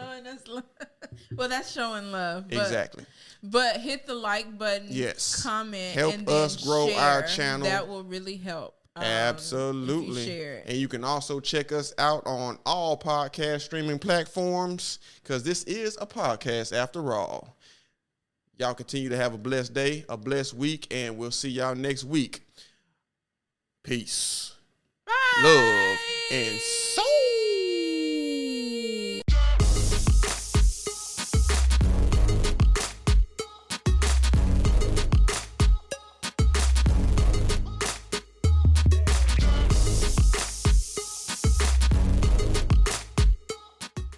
showing 0.00 0.26
us 0.26 0.48
love. 0.48 0.64
Well, 1.36 1.48
that's 1.48 1.72
showing 1.72 2.12
love. 2.12 2.48
But, 2.48 2.58
exactly. 2.58 3.04
But 3.42 3.78
hit 3.78 4.06
the 4.06 4.14
like 4.14 4.56
button. 4.58 4.88
Yes. 4.90 5.42
Comment. 5.42 5.94
Help 5.94 6.28
us 6.28 6.64
grow 6.64 6.88
share. 6.88 7.00
our 7.00 7.22
channel. 7.22 7.66
That 7.66 7.88
will 7.88 8.04
really 8.04 8.36
help. 8.36 8.74
Um, 8.94 9.02
Absolutely. 9.04 10.36
You 10.36 10.58
and 10.66 10.76
you 10.76 10.88
can 10.88 11.04
also 11.04 11.40
check 11.40 11.72
us 11.72 11.92
out 11.98 12.22
on 12.26 12.58
all 12.64 12.96
podcast 12.96 13.62
streaming 13.62 13.98
platforms 13.98 14.98
because 15.22 15.42
this 15.42 15.64
is 15.64 15.98
a 16.00 16.06
podcast 16.06 16.74
after 16.74 17.12
all. 17.12 17.56
Y'all 18.58 18.74
continue 18.74 19.10
to 19.10 19.16
have 19.16 19.34
a 19.34 19.38
blessed 19.38 19.74
day, 19.74 20.04
a 20.08 20.16
blessed 20.16 20.54
week, 20.54 20.86
and 20.90 21.18
we'll 21.18 21.30
see 21.30 21.50
y'all 21.50 21.74
next 21.74 22.04
week. 22.04 22.40
Peace. 23.82 24.54
Bye. 25.04 25.12
Love 25.42 25.98
and 26.32 26.58
so 26.58 27.02